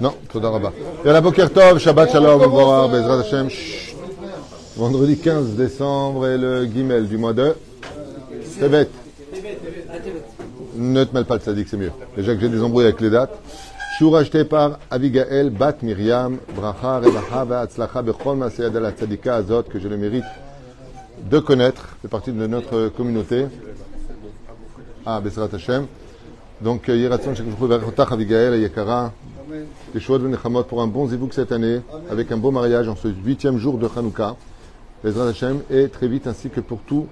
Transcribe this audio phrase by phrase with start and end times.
[0.00, 0.72] Non, Toda Rabba.
[1.04, 2.40] Yalla Boker Tov, Shabbat Shalom,
[2.90, 3.48] Bezrat Hashem.
[4.74, 7.54] Vendredi 15 décembre et le Gimel du mois de
[8.58, 8.88] Tevet.
[10.76, 11.92] Ne te mêle pas le sadique, c'est mieux.
[12.16, 13.38] Déjà que j'ai des embrouilles avec les dates.
[14.16, 19.90] Acheté par Abigail Bat Miriam, Bracha, Revacha, Va'atzlacha, Bechol, Maseyad la Tzadika Azot, que j'ai
[19.90, 20.24] le mérite
[21.30, 23.44] de connaître, fait partie de notre communauté.
[25.04, 25.86] Ah, Bezrat Hashem.
[26.62, 27.32] Donc, Yeratzon,
[28.60, 29.12] Yakara,
[29.94, 31.80] Nechamot pour un bon zivouk cette année,
[32.10, 34.36] avec un beau mariage en ce huitième jour de Hanouka,
[35.02, 37.06] Bezrat Hashem, et très vite ainsi que pour tous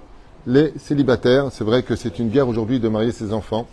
[0.45, 1.47] les célibataires.
[1.51, 3.67] C'est vrai que c'est une guerre aujourd'hui de marier ses enfants.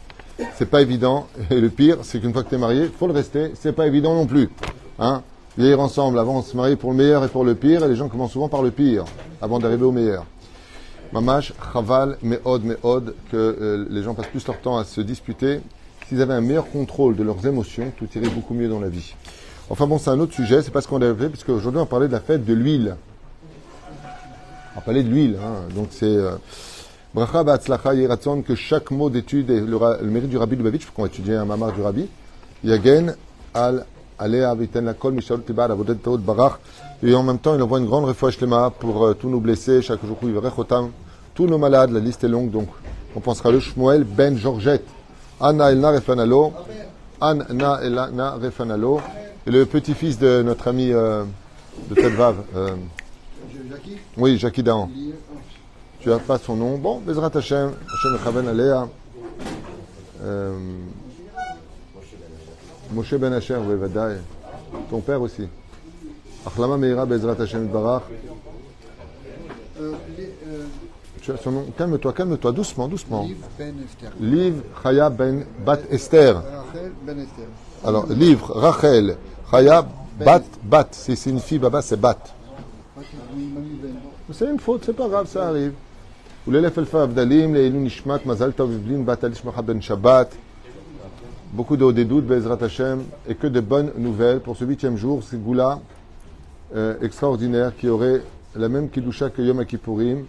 [0.54, 1.27] C'est pas évident.
[1.51, 3.52] Et le pire, c'est qu'une fois que tu es marié, faut le rester.
[3.54, 4.51] C'est pas évident non plus.
[4.98, 5.23] Hein
[5.59, 7.96] Vieillir ensemble, avant on se marie pour le meilleur et pour le pire, et les
[7.96, 9.04] gens commencent souvent par le pire,
[9.40, 10.27] avant d'arriver au meilleur.
[11.12, 15.60] Mamash, Chaval, Meod, Meod, que euh, les gens passent plus leur temps à se disputer.
[16.09, 19.15] S'ils avaient un meilleur contrôle de leurs émotions, tout irait beaucoup mieux dans la vie.
[19.70, 21.87] Enfin bon, c'est un autre sujet, c'est pas ce qu'on avait fait, puisque aujourd'hui on
[21.87, 22.96] parlait de la fête de l'huile.
[24.77, 25.68] On parlait de l'huile, hein.
[25.74, 26.04] donc c'est...
[26.07, 26.37] Euh,
[27.16, 31.09] Bracha Ba'atzlacha Yeratzon, que chaque mot d'étude et le mérite du Rabbi Lubavitch, qu'on va
[31.09, 32.07] étudier un mamar du Rabbi,
[32.62, 33.16] Yagen
[33.54, 33.87] al
[37.02, 39.82] Et en même temps il envoie une grande refouach lema pour euh, tous nos blessés,
[39.82, 40.90] chaque jour il Otam,
[41.34, 42.68] tous nos malades, la liste est longue, donc
[43.14, 44.87] on pensera le Shmuel Ben Georgette,
[45.40, 46.52] Anna Elna Refanalo,
[47.20, 49.00] Anna Elna Refanalo,
[49.46, 51.24] et le petit-fils de notre ami euh,
[51.90, 52.70] de Telvav, euh,
[53.70, 54.90] Jackie oui, Jackie Dahan.
[56.00, 56.78] Tu as pas son nom.
[56.78, 58.88] Bon, Bezrat Hashem, Hashem Echaven Alea.
[62.91, 64.18] Euh, Moshe Ben Asher, oui, Vadaï.
[64.90, 65.47] Ton père aussi.
[66.46, 68.03] Achlama Meira Bezrat Hashem Barach.
[69.79, 70.66] Euh, les- euh,
[71.22, 71.66] Tu as son nom.
[71.78, 73.24] Calme-toi, calme-toi, doucement, doucement.
[73.24, 74.12] Liv Ben Esther.
[74.19, 76.35] Liv Chaya Ben Bat Esther.
[76.35, 77.46] Rachel Ben Esther.
[77.85, 79.18] Alors, livre Rachel
[79.51, 79.85] Chaya
[80.19, 80.88] Bat Bat.
[80.91, 82.18] Si c'est une fille, Baba, c'est Bat.
[82.97, 83.03] Ok,
[83.35, 83.94] oui, il m'a mis Ben.
[84.34, 85.74] C'est une faute, c'est pas grave, ça arrive.
[86.47, 90.36] ולאלף אלפי הבדלים, לעילוי נשמת מזל טוב ובלין בת אל שמחה בן שבת.
[91.56, 94.99] Beaucoup de hauts des doutes, Bezrat Hashem, et que de bonnes nouvelles pour ce huitième
[94.99, 95.81] jour, c'est Goula
[96.75, 98.21] euh, extraordinaire qui aurait
[98.55, 100.27] la même Kiddusha que Yom Kippourim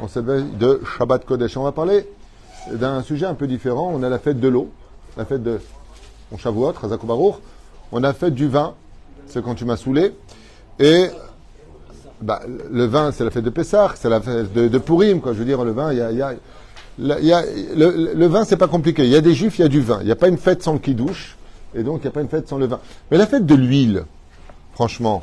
[0.00, 1.56] en cette veille de Shabbat Kodesh.
[1.56, 2.08] On va parler
[2.72, 3.92] d'un sujet un peu différent.
[3.94, 4.68] On a la fête de l'eau,
[5.16, 5.60] la fête de
[6.32, 6.74] on Shavuot.
[7.92, 8.74] On a fête du vin,
[9.28, 10.12] c'est quand tu m'as saoulé.
[10.80, 11.06] Et
[12.20, 15.34] bah, le vin, c'est la fête de Pessah, c'est la fête de, Purim, quoi.
[15.34, 16.32] Je veux dire, le vin, il y a-
[16.98, 19.04] le, vin, c'est pas compliqué.
[19.04, 19.98] Il y a des juifs, il y a du vin.
[20.00, 21.36] Il n'y a pas une fête sans le kidouche,
[21.74, 22.80] et donc il n'y a pas une fête sans le vin.
[23.10, 24.04] Mais la fête de l'huile,
[24.74, 25.22] franchement,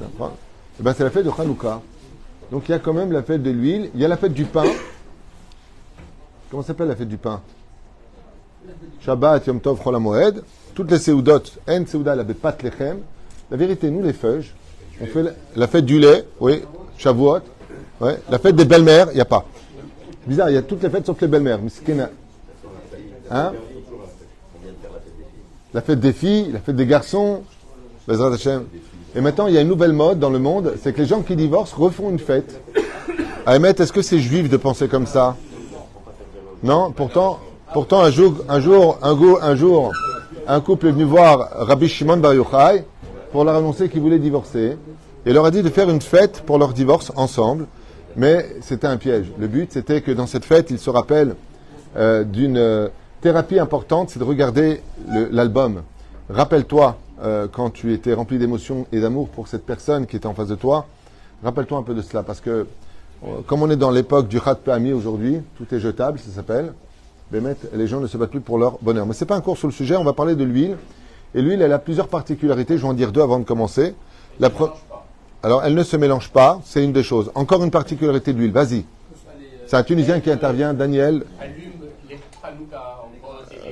[0.00, 1.80] eh ben, c'est la fête de Hanouka.
[2.50, 3.90] Donc il y a quand même la fête de l'huile.
[3.94, 4.64] Il y a la fête du pain.
[6.50, 7.40] Comment s'appelle la fête du pain?
[9.00, 10.44] Shabbat, Yom Tov, Moed.
[10.74, 12.98] Toutes les seudot, En la Bepat Lechem.
[13.50, 14.54] La vérité, nous, les feuges,
[15.00, 15.24] on fait
[15.54, 16.62] la, fête du lait, oui,
[16.98, 17.38] Shavuot.
[18.00, 19.44] La fête des belles-mères, il n'y a pas.
[20.26, 21.60] Bizarre, il y a toutes les fêtes sauf les belles-mères.
[23.30, 23.52] Hein
[25.72, 27.42] La fête des filles, la fête des garçons.
[28.08, 31.22] Et maintenant, il y a une nouvelle mode dans le monde, c'est que les gens
[31.22, 32.60] qui divorcent refont une fête.
[33.46, 35.36] Ahmed, est-ce que c'est juif de penser comme ça?
[36.62, 37.38] Non, pourtant,
[37.72, 39.92] pourtant un jour, un jour, un jour, un jour,
[40.48, 42.84] un couple est venu voir Rabbi Shimon Bar Yochai
[43.32, 44.76] pour leur annoncer qu'ils voulaient divorcer
[45.24, 47.66] et leur a dit de faire une fête pour leur divorce ensemble.
[48.16, 49.26] Mais c'était un piège.
[49.38, 51.36] Le but, c'était que dans cette fête, ils se rappellent
[51.96, 52.88] euh, d'une euh,
[53.20, 54.80] thérapie importante, c'est de regarder
[55.30, 55.82] l'album.
[56.30, 60.34] Rappelle-toi euh, quand tu étais rempli d'émotions et d'amour pour cette personne qui était en
[60.34, 60.86] face de toi.
[61.44, 62.66] Rappelle-toi un peu de cela, parce que
[63.46, 66.72] comme on est dans l'époque du Khat Pami aujourd'hui, tout est jetable, ça s'appelle.
[67.32, 69.06] Les gens ne se battent plus pour leur bonheur.
[69.06, 70.76] Mais c'est pas un cours sur le sujet, on va parler de l'huile.
[71.34, 72.76] Et l'huile, elle a plusieurs particularités.
[72.76, 73.94] Je vais en dire deux avant de commencer.
[74.38, 74.70] La pre-
[75.46, 77.30] Alors, elle ne se mélange pas, c'est une des choses.
[77.36, 78.84] Encore une particularité de l'huile, vas-y.
[79.68, 81.22] C'est un Tunisien qui intervient, Daniel.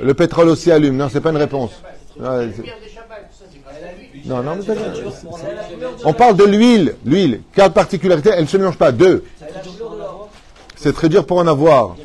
[0.00, 0.96] Le pétrole aussi allume.
[0.96, 1.72] Non, c'est pas une réponse.
[6.04, 6.94] On parle de l'huile.
[7.04, 7.40] L'huile.
[7.52, 8.92] Quelle particularité Elle ne se mélange pas.
[8.92, 9.24] Deux.
[10.76, 11.96] C'est très dur pour en avoir.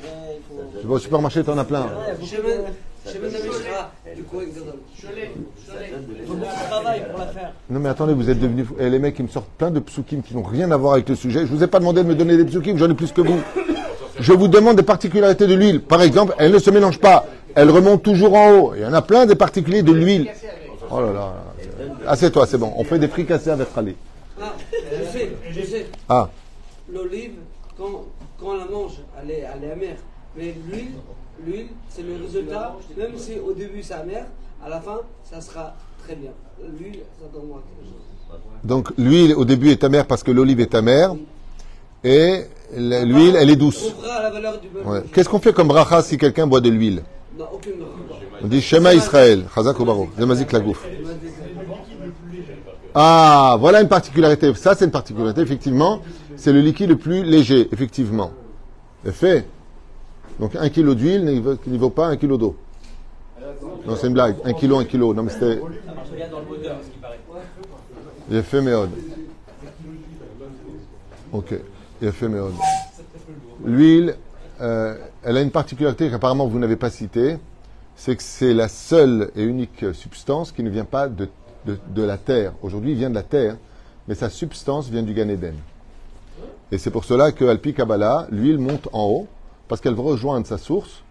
[0.81, 1.92] Tu vas au supermarché, tu en as plein.
[2.25, 2.71] Chemin
[3.06, 4.74] chemin d'Amishra, du coup, exactement.
[4.98, 5.31] Je l'ai,
[5.68, 5.89] je l'ai.
[5.89, 7.53] Faut beaucoup de travail pour la faire.
[7.69, 8.65] Non, mais attendez, vous êtes devenus.
[8.80, 11.09] Et les mecs, ils me sortent plein de psukim qui n'ont rien à voir avec
[11.09, 11.45] le sujet.
[11.45, 13.39] Je vous ai pas demandé de me donner des psukim, j'en ai plus que vous.
[14.19, 15.81] Je vous demande des particularités de l'huile.
[15.81, 17.25] Par exemple, elle ne se mélange pas.
[17.56, 18.74] Elle remonte toujours en haut.
[18.75, 20.30] Il y en a plein des particuliers de l'huile.
[20.91, 21.33] Oh là là.
[22.07, 22.74] Assieds-toi, c'est bon.
[22.75, 23.95] On fait des fricassés avec Khalid.
[24.42, 25.85] Ah, je sais, je sais.
[26.07, 26.30] Ah,
[26.92, 27.33] L'olive,
[27.77, 28.06] quand,
[28.39, 29.95] quand on la mange, elle est, elle est amère.
[30.35, 30.92] Mais l'huile,
[31.45, 32.75] l'huile, c'est le résultat.
[32.97, 34.25] Même si au début c'est amer,
[34.65, 35.75] à la fin, ça sera
[36.09, 36.31] très bien.
[36.79, 38.00] L'huile, ça donne moi quelque chose.
[38.63, 41.15] Donc l'huile au début est amère parce que l'olive est amère
[42.03, 42.45] et
[42.75, 43.94] l'huile elle est douce.
[44.85, 45.01] Ouais.
[45.13, 47.03] Qu'est-ce qu'on fait comme bracha si quelqu'un boit de l'huile?
[48.44, 50.83] On dit Shema Israël, Chazak ou Baro, Zemazik la gouf.
[52.95, 54.51] Ah, voilà une particularité.
[54.56, 56.01] Ça, c'est une particularité, effectivement.
[56.35, 58.31] C'est le liquide le plus léger, effectivement.
[59.06, 59.45] Fait.
[60.39, 62.56] Donc, un kilo d'huile ne vaut pas un kilo d'eau.
[63.86, 64.36] Non, c'est une blague.
[64.44, 65.13] Un kilo, un kilo.
[65.13, 65.59] Non, mais c'était.
[68.30, 68.91] Il a fait méode.
[71.31, 71.56] Ok.
[72.01, 72.53] Il a fait méode.
[73.63, 74.15] L'huile,
[74.62, 77.38] euh, elle a une particularité qu'apparemment vous n'avez pas citée.
[77.95, 81.27] C'est que c'est la seule et unique substance qui ne vient pas de,
[81.65, 82.53] de, de la terre.
[82.62, 83.57] Aujourd'hui, il vient de la terre,
[84.07, 85.56] mais sa substance vient du Gan Eden.
[86.71, 89.27] Et c'est pour cela que Alpi Kabbalah, l'huile monte en haut,
[89.68, 91.03] parce qu'elle va rejoindre sa source.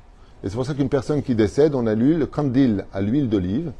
[0.44, 3.72] Et c'est pour ça qu'une personne qui décède, on a l'huile kandil à l'huile d'olive,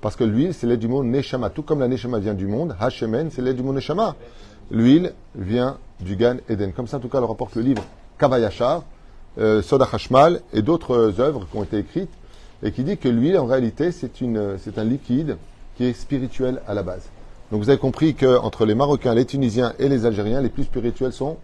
[0.00, 1.50] parce que l'huile, c'est l'aide du mot Neshama.
[1.50, 4.14] Tout comme la Neshama vient du monde, Hashemen, c'est l'aide du mot Neshama.
[4.70, 6.72] L'huile vient du Gan Eden.
[6.72, 7.82] Comme ça, en tout cas, le rapporte le livre
[8.18, 8.84] Kavayachar,
[9.38, 12.10] euh, Soda Hashmal et d'autres euh, œuvres qui ont été écrites,
[12.62, 15.36] et qui dit que l'huile, en réalité, c'est une, c'est un liquide
[15.76, 17.02] qui est spirituel à la base.
[17.50, 21.12] Donc vous avez compris qu'entre les Marocains, les Tunisiens et les Algériens, les plus spirituels
[21.12, 21.36] sont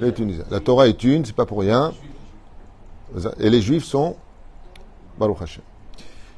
[0.00, 0.44] les Tunisiens.
[0.50, 1.92] La Torah est une, c'est pas pour rien.
[3.38, 4.16] Et les Juifs sont
[5.18, 5.60] Baruch.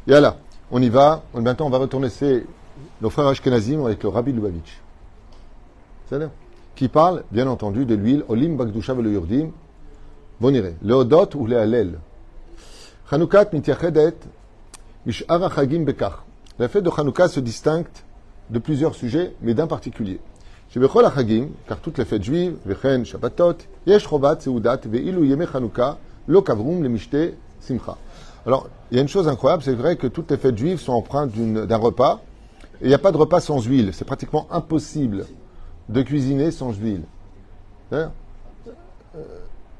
[0.06, 0.36] Et là,
[0.70, 1.22] on y va.
[1.34, 2.44] Maintenant, on va retourner c'est
[3.00, 4.80] nos frères Ashkenazim avec le Rabbi Lubavitch.
[6.06, 6.30] C'est-à-dire
[6.74, 9.50] Qui parle, bien entendu, de l'huile, Olim Bagdusha le Yurdim.
[10.40, 10.74] Bon iré.
[10.82, 11.98] Le Odot ou le Halel.
[13.08, 14.16] Chanoukat mityachedet
[15.06, 16.24] mish'ar hachagim bekach.
[16.58, 17.86] La fête de Hanouka se distingue
[18.50, 20.20] de plusieurs sujets, mais d'un particulier.
[20.74, 26.42] Hachagim, car toutes les fêtes juives, Vechen, Shabbatot, yesh chovat seudat ve'ilu yeme Hanouka, lo
[26.42, 27.96] kavrum le mishte simcha.
[28.44, 30.92] Alors, il y a une chose incroyable, c'est vrai que toutes les fêtes juives sont
[30.92, 32.20] empreintes d'un repas,
[32.80, 33.90] et il n'y a pas de repas sans huile.
[33.92, 35.26] C'est pratiquement impossible
[35.88, 37.02] de cuisiner sans huile.
[37.92, 38.08] Euh,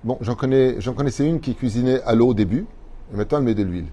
[0.07, 2.65] Bon, j'en connais, j'en connaissais une qui cuisinait à l'eau au début,
[3.13, 3.89] et maintenant elle met de l'huile.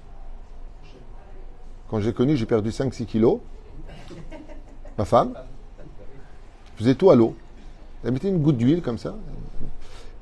[1.89, 3.39] Quand j'ai connu, j'ai perdu 5-6 kilos.
[4.95, 5.33] Ma femme
[6.75, 7.35] faisait tout à l'eau.
[8.03, 9.15] Elle mettait une goutte d'huile comme ça.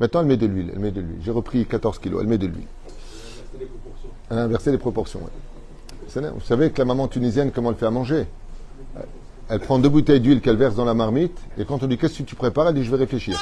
[0.02, 0.72] Maintenant, elle met de l'huile.
[0.74, 1.20] Elle met de l'huile.
[1.24, 2.22] J'ai repris 14 kilos.
[2.22, 2.66] Elle met de l'huile.
[4.32, 5.22] Elle a inversé les proportions.
[6.16, 8.26] Vous savez que la maman tunisienne, comment elle fait à manger?
[9.48, 12.18] Elle prend deux bouteilles d'huile qu'elle verse dans la marmite, et quand on dit qu'est-ce
[12.18, 13.40] que tu prépares, elle dit je vais réfléchir.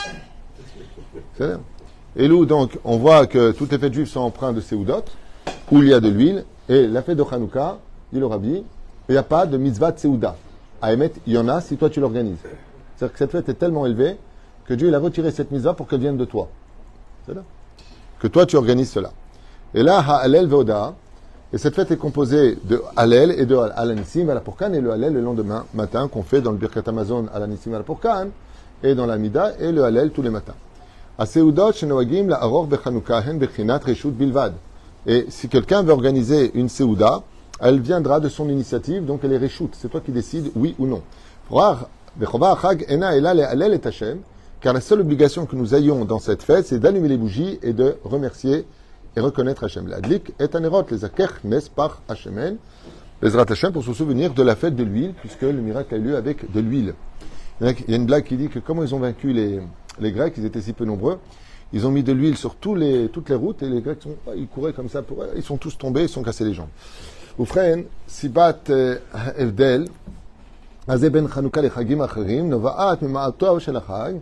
[2.17, 5.06] Et nous, donc, on voit que toutes les fêtes juives sont empreintes de Seudot,
[5.71, 7.77] où il y a de l'huile, et la fête de Hanouka,
[8.11, 8.63] dit le Rabbi,
[9.07, 10.35] il n'y a pas de mitzvah de Seuda.
[10.81, 12.39] À émettre, il y en a si toi tu l'organises.
[12.97, 14.17] C'est-à-dire que cette fête est tellement élevée
[14.69, 16.48] que Dieu il a retiré cette mise pour qu'elle vienne de toi.
[17.25, 17.42] C'est là.
[18.19, 19.12] Que toi, tu organises cela.
[19.74, 20.94] Et là, Ha'alel Veoda,
[21.51, 25.13] et cette fête est composée de Hallel et de Alanissim al Pourkan, et le Hallel
[25.13, 28.27] le lendemain matin qu'on fait dans le Birkat Amazon Alanissim al Pourkan,
[28.83, 30.54] et dans l'Amida, et le Hallel tous les matins.
[35.07, 37.24] Et si quelqu'un veut organiser une Seuda,
[37.60, 39.71] elle viendra de son initiative, donc elle est Reshut.
[39.74, 41.01] C'est toi qui décides oui ou non
[44.62, 46.19] Bechova Achag ena ela le'alel et Hashem, car la seule obligation que nous ayons dans
[46.19, 48.66] cette fête, c'est d'allumer les bougies et de remercier
[49.16, 49.88] et reconnaître Hashem.
[49.88, 52.56] L'adlik est anerot, les akech nes par Hashemen,
[53.22, 56.02] les Hashem pour se souvenir de la fête de l'huile, puisque le miracle a eu
[56.02, 56.94] lieu avec de l'huile.
[57.60, 59.32] Il y a- il y a une blague qui dit que comment ils ont vaincu
[59.32, 59.60] les,
[60.00, 61.19] les Grecs, ils étaient si peu nombreux,
[61.72, 64.17] ils ont mis de l'huile sur tous les, toutes les routes et les Grecs sont,
[64.36, 66.69] ils couraient comme ça, pour, ils sont tous tombés, ils se sont cassés les jambes.
[67.38, 68.96] Oufren, sibat euh,
[69.36, 69.86] evdel,
[70.88, 74.12] הזה בין חנוכה לחגים אחרים נובעת ממעטו של החג,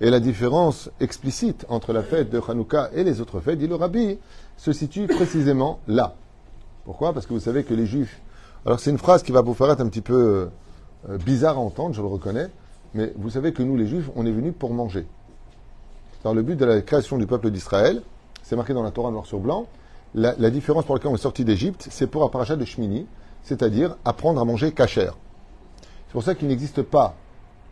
[0.00, 3.76] et la différence explicite entre la fête de Hanouka et les autres fêtes, dit le
[3.76, 4.18] Rabbi,
[4.56, 6.14] se situe précisément là.
[6.84, 7.12] Pourquoi?
[7.12, 8.20] Parce que vous savez que les Juifs.
[8.66, 10.50] Alors c'est une phrase qui va vous paraître un petit peu
[11.08, 12.48] euh, bizarre à entendre, je le reconnais,
[12.94, 15.06] mais vous savez que nous, les Juifs, on est venus pour manger.
[16.22, 18.02] Dans le but de la création du peuple d'Israël,
[18.42, 19.66] c'est marqué dans la Torah noir sur blanc,
[20.14, 23.06] la, différence pour laquelle on est sorti d'Égypte, c'est pour un parachat de Shmini,
[23.42, 25.10] c'est-à-dire apprendre à manger kasher.
[26.06, 27.16] C'est pour ça qu'il n'existe pas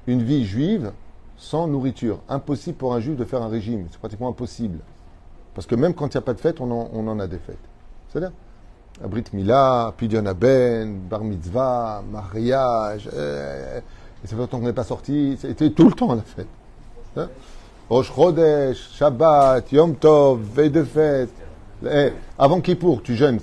[0.08, 0.92] une vie juive
[1.36, 2.20] sans nourriture.
[2.28, 3.86] Impossible pour un juif de faire un régime.
[3.90, 4.78] C'est pratiquement impossible.
[5.54, 7.58] Parce que même quand il n'y a pas de fête, on en, a des fêtes.
[8.08, 8.32] C'est-à-dire
[9.06, 13.08] Brit Mila, Pidyon Aben, Bar Mitzvah, mariage.
[13.12, 13.80] euh,
[14.22, 15.36] et ça fait longtemps qu'on n'est pas sorti.
[15.40, 16.46] C'était tout le temps la fête.
[17.16, 17.28] Hein?
[17.90, 21.30] Rosh Chodesh, Shabbat, Yom Tov, veille de fête.
[21.84, 23.40] Eh, avant Kippour, tu jeûnes.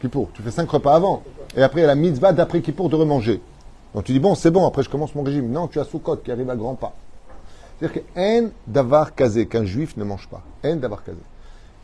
[0.00, 1.22] Kippour, tu fais cinq repas avant.
[1.56, 3.40] Et après, il y a la mitzvah d'après Kippour de remanger.
[3.93, 5.51] Donc tu dis, bon, c'est bon, après je commence mon régime.
[5.51, 6.93] Non, tu as Soukot qui arrive à grands pas.
[7.79, 10.41] C'est-à-dire que en davar kazé, qu'un juif ne mange pas.
[10.65, 11.19] En davar kazé.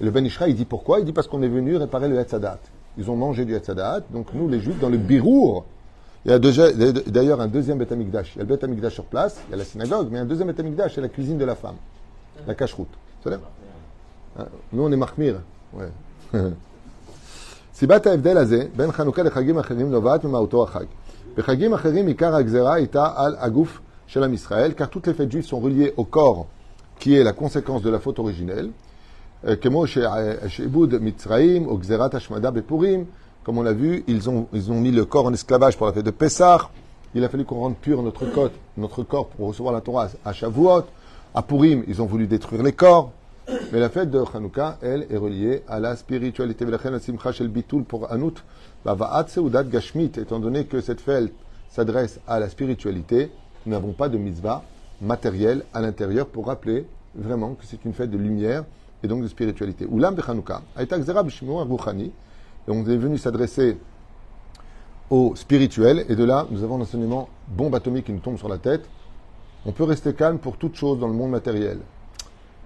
[0.02, 2.18] Et le Ben Ishra, il dit pourquoi Il dit parce qu'on est venu réparer le
[2.20, 2.60] Hetzadat.
[2.98, 4.02] Ils ont mangé du Hetzadat.
[4.12, 5.66] Donc nous, les juifs, dans le birour,
[6.26, 6.70] Il y a déjà-
[7.16, 8.34] d'ailleurs un deuxième Beth Amikdash.
[8.36, 10.26] Il y a le Beth Amikdash sur place, il y a la synagogue, mais un
[10.26, 11.76] deuxième Beth Amikdash, c'est la cuisine de la femme.
[12.46, 12.90] La cache-route.
[12.90, 13.42] Vous savez
[14.38, 15.36] Hein, Nous, on est Mahmir.
[15.74, 15.90] Ouais.
[17.76, 20.86] סיבת ההבדל הזה בין חנוכה לחגים אחרים נובעת ממהותו החג.
[21.37, 22.41] Acherim ikar
[22.81, 23.83] ita al aguf
[24.33, 26.47] Israël, car toutes les fêtes juives sont reliées au corps,
[26.99, 28.71] qui est la conséquence de la faute originelle.
[29.61, 29.87] Kemo
[31.01, 33.07] mitzraim, ogzerat hashmada bepurim,
[33.45, 36.11] comme on l'a vu, ils ont, mis le corps en esclavage pour la fête de
[36.11, 36.71] Pessah.
[37.15, 40.33] Il a fallu qu'on rende pur notre, corps, notre corps pour recevoir la Torah à
[40.33, 40.85] Shavuot.
[41.35, 43.13] À Purim, ils ont voulu détruire les corps.
[43.73, 46.65] Mais la fête de Hanouka, elle, est reliée à la spiritualité.
[47.87, 48.43] pour Anout,
[48.85, 48.97] bah,
[49.71, 51.33] Gashmit, étant donné que cette fête
[51.69, 53.31] s'adresse à la spiritualité,
[53.67, 54.63] nous n'avons pas de mitzvah
[55.03, 58.65] matérielle à l'intérieur pour rappeler vraiment que c'est une fête de lumière
[59.03, 59.87] et donc de spiritualité.
[59.91, 60.63] Oulam de Hanouka,
[62.67, 63.77] et on est venu s'adresser
[65.11, 68.57] au spirituel, et de là, nous avons l'enseignement bombe atomique qui nous tombe sur la
[68.57, 68.89] tête.
[69.67, 71.79] On peut rester calme pour toute chose dans le monde matériel.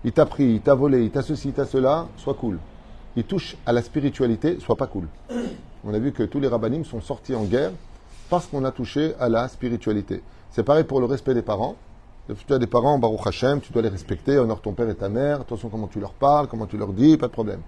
[0.05, 2.59] Il t'a pris, il t'a volé, il t'a ceci, il t'a cela, sois cool.
[3.17, 5.09] Il touche à la spiritualité, sois pas cool.
[5.85, 7.73] On a vu que tous les rabbinim sont sortis en guerre
[8.31, 10.23] parce qu'on a touché à la spiritualité.
[10.51, 11.77] C'est pareil pour le respect des parents.
[12.47, 15.09] Tu as des parents, Baruch Hashem, tu dois les respecter, honore ton père et ta
[15.09, 17.61] mère, attention comment tu leur parles, comment tu leur dis, pas de problème.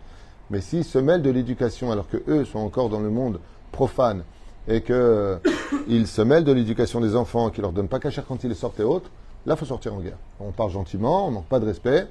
[0.50, 3.40] Mais s'ils se mêlent de l'éducation alors que eux sont encore dans le monde
[3.72, 4.22] profane
[4.68, 5.36] et que euh,
[5.88, 8.80] ils se mêlent de l'éducation des enfants, qui leur donnent pas cachère quand ils sortent
[8.80, 9.10] et autres,
[9.46, 10.18] là faut sortir en guerre.
[10.40, 12.06] On parle gentiment, on manque pas de respect,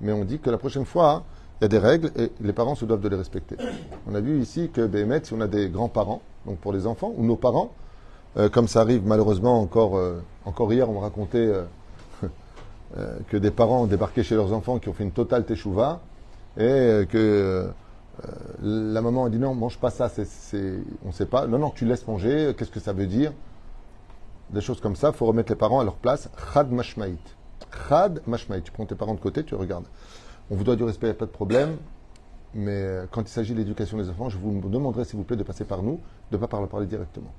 [0.00, 1.24] mais on dit que la prochaine fois,
[1.60, 3.56] il y a des règles et les parents se doivent de les respecter.
[4.06, 7.12] On a vu ici que Béhémet, si on a des grands-parents, donc pour les enfants,
[7.16, 7.72] ou nos parents,
[8.36, 11.50] euh, comme ça arrive malheureusement encore, euh, encore hier, on racontait
[12.98, 16.00] euh, que des parents ont débarqué chez leurs enfants qui ont fait une totale teshuva
[16.58, 17.68] et que
[18.62, 20.10] la maman a dit non, mange pas ça,
[21.04, 21.46] on ne sait pas.
[21.46, 23.32] Non, non, tu laisses manger, qu'est-ce que ça veut dire?
[24.50, 26.28] Des choses comme ça, il faut remettre les parents à leur place.
[26.52, 27.18] Chad mashmaït.
[27.88, 28.64] Chad mashmaït.
[28.64, 29.86] Tu prends tes parents de côté, tu regardes.
[30.50, 31.76] On vous doit du respect, il n'y a pas de problème.
[32.54, 35.36] Mais euh, quand il s'agit de l'éducation des enfants, je vous demanderai, s'il vous plaît,
[35.36, 36.00] de passer par nous,
[36.30, 37.32] de ne pas parler, parler directement.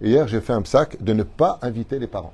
[0.00, 2.32] Et hier, j'ai fait un psaque de ne pas inviter les parents.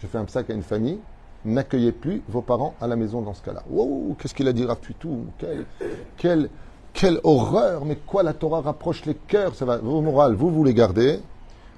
[0.00, 1.00] J'ai fait un psaque à une famille.
[1.44, 3.62] N'accueillez plus vos parents à la maison dans ce cas-là.
[3.68, 4.66] Wow, qu'est-ce qu'il a dit
[5.38, 5.66] quelle,
[6.16, 6.50] quelle,
[6.92, 10.64] quelle horreur Mais quoi la Torah rapproche les cœurs ça va, Vos morales, vous, vous
[10.64, 11.20] les gardez.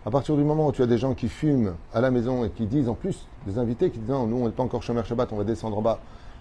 [0.07, 2.51] À partir du moment où tu as des gens qui fument à la maison et
[2.51, 5.05] qui disent en plus, des invités qui disent non, nous on n'est pas encore chômeur
[5.05, 5.99] Shabbat, on va descendre en bas,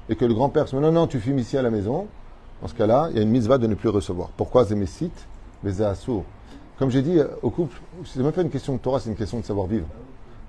[0.07, 2.05] et que le grand-père se dit non, non, tu fumes ici à la maison,
[2.61, 4.29] dans ce cas-là, il y a une mitzvah de ne plus recevoir.
[4.37, 5.27] Pourquoi Zémécite,
[5.63, 5.73] les
[6.77, 9.15] Comme j'ai dit euh, au couple, c'est même pas une question de Torah, c'est une
[9.15, 9.87] question de savoir-vivre.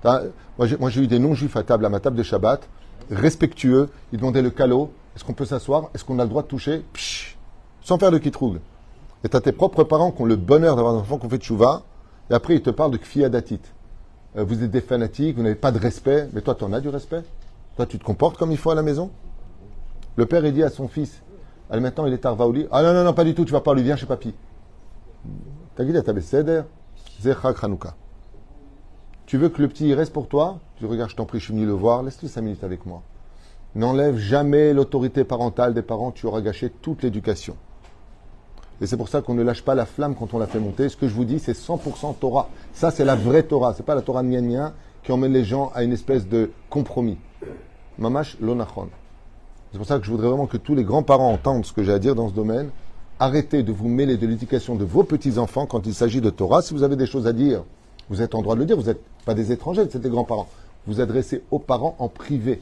[0.03, 0.21] T'as-
[0.59, 2.69] Moi, j'ai eu des non-juifs à table, à ma table de Shabbat,
[3.09, 3.89] respectueux.
[4.13, 4.91] Ils demandaient le calot.
[5.15, 6.85] Est-ce qu'on peut s'asseoir Est-ce qu'on a le droit de toucher?
[6.93, 7.35] Psh,
[7.81, 8.61] Sans faire de kitrougle.
[9.23, 11.29] Et tu as tes propres parents qui ont le bonheur d'avoir des enfants qui ont
[11.29, 11.81] fait tchouva.
[12.29, 13.61] Et après, ils te parlent de kfiadatit.
[14.37, 16.29] Euh, vous êtes des fanatiques, vous n'avez pas de respect.
[16.33, 17.23] Mais toi, tu en as du respect
[17.75, 19.11] Toi, tu te comportes comme il faut à la maison
[20.15, 21.21] Le père, il dit à son fils
[21.69, 22.67] Allez, maintenant, il est tard, va au lit.
[22.71, 24.33] Ah non, non, non, pas du tout, tu vas pas, lui, viens chez papy.
[29.25, 30.59] Tu veux que le petit il reste pour toi?
[30.77, 33.03] Tu regardes, je t'en prie, je suis venu le voir, laisse-le cinq minutes avec moi.
[33.75, 37.57] N'enlève jamais l'autorité parentale des parents, tu auras gâché toute l'éducation.
[38.79, 40.87] Et c'est pour ça qu'on ne lâche pas la flamme quand on la fait monter.
[40.89, 42.49] Ce que je vous dis, c'est 100% Torah.
[42.73, 43.73] Ça, c'est la vraie Torah.
[43.75, 47.17] C'est pas la Torah gna qui emmène les gens à une espèce de compromis.
[47.97, 48.89] Mamash lonachon.
[49.71, 51.91] C'est pour ça que je voudrais vraiment que tous les grands-parents entendent ce que j'ai
[51.91, 52.69] à dire dans ce domaine.
[53.19, 56.61] Arrêtez de vous mêler de l'éducation de vos petits-enfants quand il s'agit de Torah.
[56.61, 57.63] Si vous avez des choses à dire,
[58.09, 58.77] vous êtes en droit de le dire.
[58.77, 60.47] Vous n'êtes pas des étrangers, êtes des grands-parents.
[60.85, 62.61] Vous adressez aux parents en privé.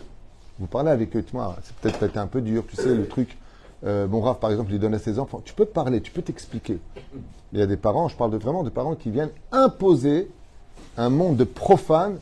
[0.59, 1.25] Vous parlez avec eux.
[1.63, 3.37] C'est peut-être un peu dur, tu sais, le truc.
[3.85, 5.41] Euh, mon Rav, par exemple, il donne à ses enfants.
[5.43, 6.79] Tu peux parler, tu peux t'expliquer.
[7.53, 10.29] Il y a des parents, je parle vraiment de parents qui viennent imposer
[10.97, 12.17] un monde de profanes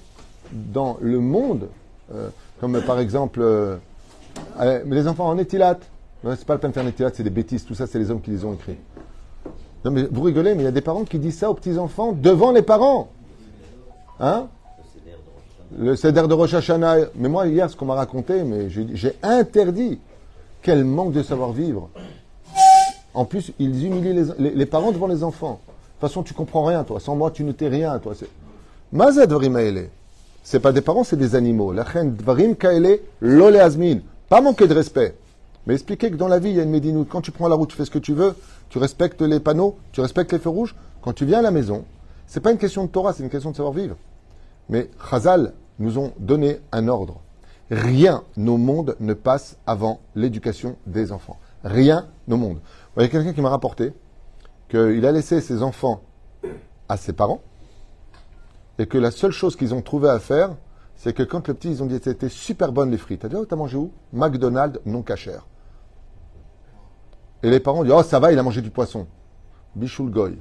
[0.51, 1.69] dans le monde.
[2.13, 2.29] euh,
[2.59, 3.77] comme par exemple, euh,
[4.57, 5.81] mais les enfants en étilate.
[6.23, 7.65] Non, c'est pas la peine de faire c'est des bêtises.
[7.65, 8.77] Tout ça, c'est les hommes qui les ont écrits.
[9.83, 12.13] Non, mais vous rigolez, mais il y a des parents qui disent ça aux petits-enfants
[12.13, 13.09] devant les parents.
[14.19, 14.47] Hein?
[15.77, 17.07] Le céder de Rosh Hashanah.
[17.15, 19.99] Mais moi, hier, ce qu'on m'a raconté, mais j'ai interdit.
[20.63, 21.89] Quel manque de savoir-vivre.
[23.13, 25.59] En plus, ils humilient les, parents devant les enfants.
[25.67, 26.99] De toute façon, tu comprends rien, toi.
[26.99, 28.13] Sans moi, tu ne t'es rien, toi.
[28.93, 29.89] Dvarim haele.
[30.41, 31.73] C'est pas des parents, c'est des animaux.
[31.73, 33.99] La reine dvarim kaele lo leazmin.
[34.29, 35.15] Pas manquer de respect.
[35.67, 37.07] Mais expliquer que dans la vie, il y a une médinoute.
[37.09, 38.35] Quand tu prends la route, tu fais ce que tu veux.
[38.69, 40.75] Tu respectes les panneaux, tu respectes les feux rouges.
[41.01, 41.83] Quand tu viens à la maison,
[42.25, 43.95] c'est pas une question de Torah, c'est une question de savoir-vivre.
[44.69, 47.19] Mais Chazal nous ont donné un ordre.
[47.73, 51.39] Rien au monde ne passe avant l'éducation des enfants.
[51.63, 52.59] Rien au monde.
[52.95, 53.93] Il y a quelqu'un qui m'a rapporté
[54.69, 56.01] qu'il a laissé ses enfants
[56.87, 57.41] à ses parents
[58.77, 60.55] et que la seule chose qu'ils ont trouvé à faire,
[60.95, 63.21] c'est que quand le petit, ils ont dit c'était super bonne les frites.
[63.21, 63.91] T'as dit, oh, t'as mangé où?
[64.11, 65.47] McDonald's non cachère.
[67.41, 69.07] Et les parents disent, oh, ça va, il a mangé du poisson.
[69.75, 70.37] Bichoul goy.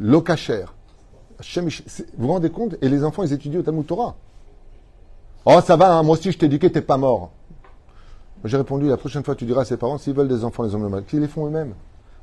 [0.00, 0.74] L'eau cachère.
[1.38, 1.68] Vous
[2.16, 2.76] vous rendez compte?
[2.80, 3.84] Et les enfants, ils étudient au Talmud.
[5.44, 7.30] Oh, ça va, hein, moi aussi je t'ai éduqué, t'es pas mort.
[8.44, 10.74] J'ai répondu, la prochaine fois, tu diras à ses parents, s'ils veulent des enfants, les
[10.74, 11.74] hommes mal, qu'ils les font eux-mêmes.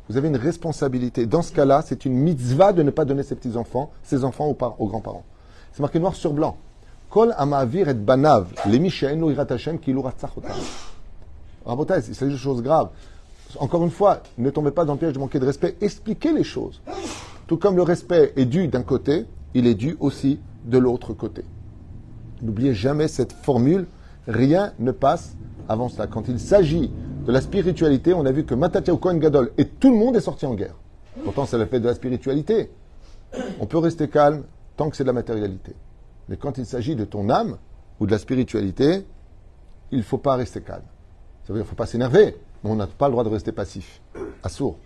[0.09, 1.25] Vous avez une responsabilité.
[1.25, 4.53] Dans ce cas-là, c'est une mitzvah de ne pas donner ses petits-enfants, ses enfants aux,
[4.53, 5.23] par- aux grands-parents.
[5.71, 6.57] C'est marqué noir sur blanc.
[7.09, 10.51] Kol amavir et banav, irat Hashem ki lu ratzach otam.
[11.65, 12.89] Rabotai, il s'agit de choses graves.
[13.59, 15.75] Encore une fois, ne tombez pas dans le piège de manquer de respect.
[15.81, 16.81] Expliquez les choses.
[17.47, 21.43] Tout comme le respect est dû d'un côté, il est dû aussi de l'autre côté.
[22.41, 23.87] N'oubliez jamais cette formule.
[24.27, 25.35] Rien ne passe
[25.67, 26.07] avant cela.
[26.07, 26.91] Quand il s'agit
[27.25, 30.21] de la spiritualité, on a vu que Matatia Kohen Gadol et tout le monde est
[30.21, 30.75] sorti en guerre.
[31.23, 32.69] Pourtant, c'est la fête de la spiritualité.
[33.59, 34.43] On peut rester calme
[34.77, 35.73] tant que c'est de la matérialité.
[36.29, 37.57] Mais quand il s'agit de ton âme
[37.99, 39.05] ou de la spiritualité,
[39.91, 40.83] il ne faut pas rester calme.
[41.43, 43.51] Ça veut dire qu'il ne faut pas s'énerver, on n'a pas le droit de rester
[43.51, 44.01] passif,
[44.43, 44.77] assourd.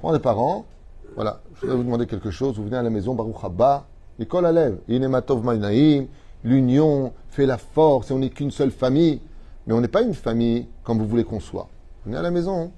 [0.00, 0.66] Prends des parents,
[1.14, 3.86] voilà, je voudrais vous demander quelque chose, vous venez à la maison, Baruch Haba,
[4.18, 6.06] à lèvres, Inematov Maïnaïm,
[6.44, 9.20] l'union fait la force, et on n'est qu'une seule famille,
[9.66, 11.68] mais on n'est pas une famille comme vous voulez qu'on soit.
[12.04, 12.72] Vous venez à la maison,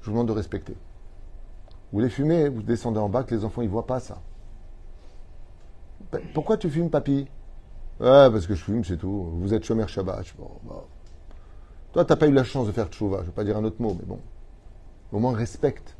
[0.00, 0.72] je vous demande de respecter.
[0.72, 4.18] Vous voulez fumer, vous descendez en bas, que les enfants ne voient pas ça.
[6.10, 7.26] Ben, Pourquoi tu fumes, papy?
[8.00, 9.28] Ouais, parce que je fume, c'est tout.
[9.34, 10.24] Vous êtes chômeur Shabbat.
[10.38, 10.84] Bon, bah.
[11.92, 13.18] Toi, tu n'as pas eu la chance de faire tchouva.
[13.18, 14.18] Je ne vais pas dire un autre mot, mais bon.
[15.12, 15.94] Au moins, respecte.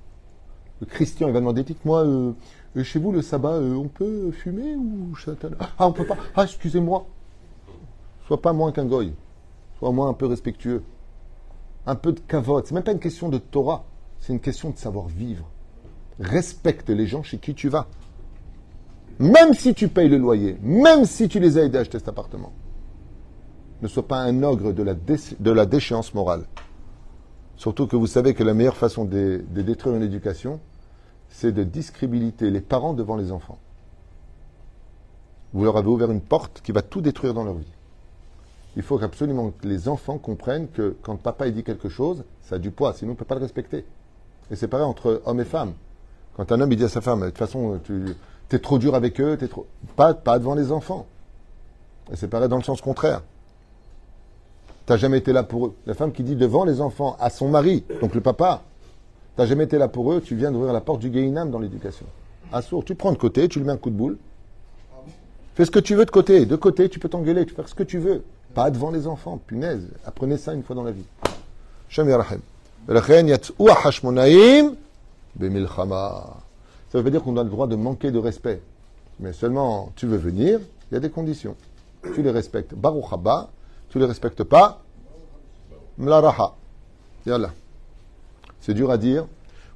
[0.80, 2.32] Le Christian, il va demander, dites-moi, euh,
[2.82, 5.12] chez vous, le sabbat, euh, on peut fumer ou
[5.78, 6.16] Ah, on peut pas.
[6.34, 7.06] Ah, excusez-moi.
[8.26, 9.12] Sois pas moins qu'un goy.
[9.78, 10.82] Sois moins un peu respectueux.
[11.86, 12.64] Un peu de kavod.
[12.64, 13.84] C'est même pas une question de Torah.
[14.20, 15.50] C'est une question de savoir vivre.
[16.18, 17.88] Respecte les gens chez qui tu vas.
[19.18, 22.08] Même si tu payes le loyer, même si tu les as aidés à acheter cet
[22.08, 22.52] appartement.
[23.82, 24.82] Ne sois pas un ogre de
[25.52, 26.44] la, déchéance morale.
[27.56, 30.60] Surtout que vous savez que la meilleure façon de détruire une éducation,
[31.32, 33.58] c'est de discréditer les parents devant les enfants.
[35.52, 37.72] Vous leur avez ouvert une porte qui va tout détruire dans leur vie.
[38.76, 42.58] Il faut absolument que les enfants comprennent que quand papa dit quelque chose, ça a
[42.58, 43.84] du poids, sinon on ne peut pas le respecter.
[44.50, 45.74] Et c'est pareil entre hommes et femmes.
[46.36, 48.14] Quand un homme dit à sa femme, de toute façon, tu
[48.50, 49.66] es trop dur avec eux, t'es trop.
[49.96, 51.06] Pas, pas devant les enfants.
[52.10, 53.22] Et c'est pareil dans le sens contraire.
[54.86, 55.74] T'as jamais été là pour eux.
[55.86, 58.62] La femme qui dit devant les enfants à son mari, donc le papa,
[59.36, 62.04] T'as jamais été là pour eux, tu viens d'ouvrir la porte du Gainam dans l'éducation.
[62.52, 64.18] Assour, tu prends de côté, tu lui mets un coup de boule.
[65.54, 66.44] Fais ce que tu veux de côté.
[66.44, 68.22] De côté, tu peux t'engueuler, tu peux faire ce que tu veux.
[68.54, 69.88] Pas devant les enfants, punaise.
[70.04, 71.04] Apprenez ça une fois dans la vie.
[71.88, 72.08] Shem
[76.90, 78.60] Ça veut dire qu'on a le droit de manquer de respect.
[79.18, 81.56] Mais seulement, tu veux venir, il y a des conditions.
[82.14, 82.74] Tu les respectes.
[82.74, 83.48] Baruch haba,
[83.88, 84.82] tu les respectes pas.
[85.96, 86.54] Mlaraha.
[87.24, 87.52] Yallah.
[88.62, 89.26] C'est dur à dire.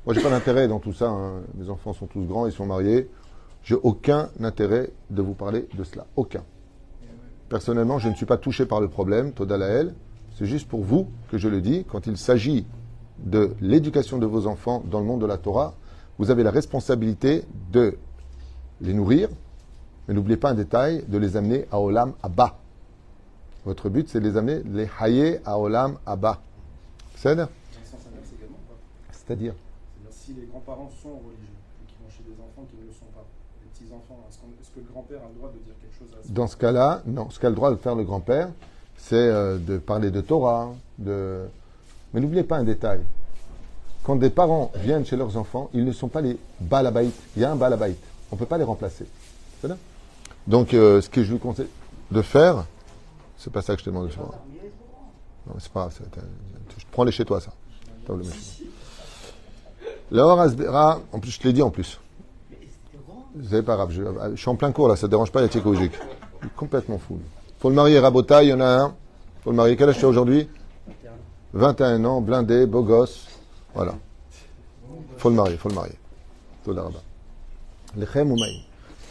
[0.06, 1.08] Moi, j'ai pas d'intérêt dans tout ça.
[1.08, 1.42] hein.
[1.56, 3.10] Mes enfants sont tous grands, ils sont mariés.
[3.64, 6.06] J'ai aucun intérêt de vous parler de cela.
[6.16, 6.42] Aucun.
[7.48, 9.92] Personnellement, je ne suis pas touché par le problème, Todalael.
[10.38, 11.84] C'est juste pour vous que je le dis.
[11.90, 12.64] Quand il s'agit
[13.18, 15.74] de l'éducation de vos enfants dans le monde de la Torah,
[16.18, 17.96] vous avez la responsabilité de
[18.80, 19.28] les nourrir,
[20.06, 22.58] mais n'oubliez pas un détail, de les amener à Olam Abba.
[23.64, 26.40] Votre but, c'est de les amener, les hayer à Olam Abba.
[27.16, 28.76] C'est Dans le sens inverse également, quoi.
[29.26, 32.86] C'est-à-dire C'est-à-dire si les grands-parents sont religieux et qui vont chez des enfants qui ne
[32.86, 33.24] le sont pas,
[33.62, 36.08] les petits-enfants, est-ce, qu'on- est-ce que le grand-père a le droit de dire quelque chose
[36.18, 37.30] à ce Dans ce cas-là, non.
[37.30, 38.48] Ce qu'a le droit de faire le grand-père,
[38.96, 41.46] c'est euh, de parler de Torah, de...
[42.14, 43.00] Mais n'oubliez pas un détail.
[44.04, 47.08] Quand des parents viennent chez leurs enfants, ils ne sont pas les balabait.
[47.34, 47.96] Il y a un balabait.
[48.30, 49.06] On ne peut pas les remplacer.
[49.64, 49.76] Là
[50.46, 51.66] Donc, euh, ce que je vous conseille
[52.12, 52.64] de faire,
[53.36, 54.24] c'est pas ça que je te demande de faire.
[55.46, 56.00] Non, c'est pas grave.
[56.78, 57.52] Je prends les chez toi, ça.
[60.05, 60.11] T'as oublié, monsieur.
[60.11, 61.99] Laor Asbera, en plus, je te l'ai dit en plus.
[63.49, 65.43] C'est pas grave, je, je suis en plein cours là, ça te dérange pas, il
[65.43, 65.93] y a Tchékovic.
[66.41, 67.17] Il est complètement fou.
[67.59, 68.95] Faut le marier, Rabota, il y en a un.
[69.43, 70.49] Faut le marier, quel âge tu as aujourd'hui
[71.53, 73.27] 21 ans, blindé, beau gosse.
[73.75, 73.93] Voilà.
[75.17, 75.95] Faut le marier, faut le marier.
[76.63, 76.99] תודה רבה.
[77.97, 78.59] לחם ומים.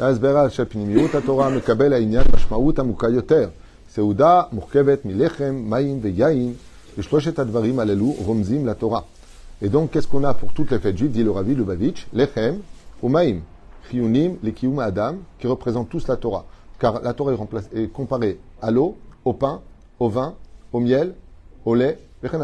[0.00, 3.48] ההסבר על שפנימיות התורה מקבל העניין משמעות עמוקה יותר.
[3.90, 6.54] סעודה מורכבת מלחם, מים ויין,
[6.98, 9.00] ושלושת הדברים הללו רומזים לתורה.
[9.61, 12.59] Et donc, qu'est-ce qu'on a pour toutes les fêtes juives, dit le Ravi Lubavitch Lechem
[13.01, 13.41] ou Maïm,
[13.89, 16.45] Chiyunim, les Kiyum Adam, qui représentent tous la Torah.
[16.79, 17.33] Car la Torah
[17.73, 19.61] est, comparée à l'eau, au pain,
[19.99, 20.35] au vin,
[20.73, 21.13] au miel,
[21.65, 22.41] au lait, Lechem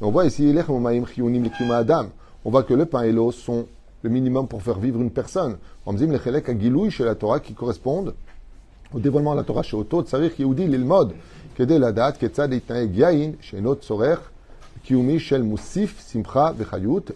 [0.00, 2.06] on voit ici Lechem ou Maïm, Chiyunim, les Kiyum Adam.
[2.44, 3.66] On voit que le pain et l'eau sont
[4.04, 5.56] le minimum pour faire vivre une personne.
[5.86, 8.14] Ramzim lechelek agiloui chez la Torah qui correspondent
[8.92, 11.14] au dévoilement de la Torah chez Oto, Tsarich Yehudi l'ilmod,
[11.56, 13.82] kede ladat, ketzad itnaeg yain, chez not
[14.84, 16.14] Kiumi Shel Moussif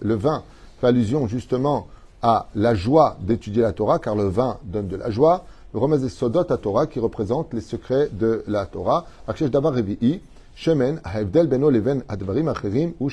[0.01, 0.43] le vin
[0.81, 1.87] fait allusion justement
[2.23, 5.45] à la joie d'étudier la Torah, car le vin donne de la joie.
[5.75, 9.07] Le remède des Sodot à Torah qui représente les secrets de la Torah.
[9.29, 10.21] Akshesh Revi'i,
[10.55, 11.01] Shemen,
[12.09, 12.53] Advarim
[12.99, 13.11] ou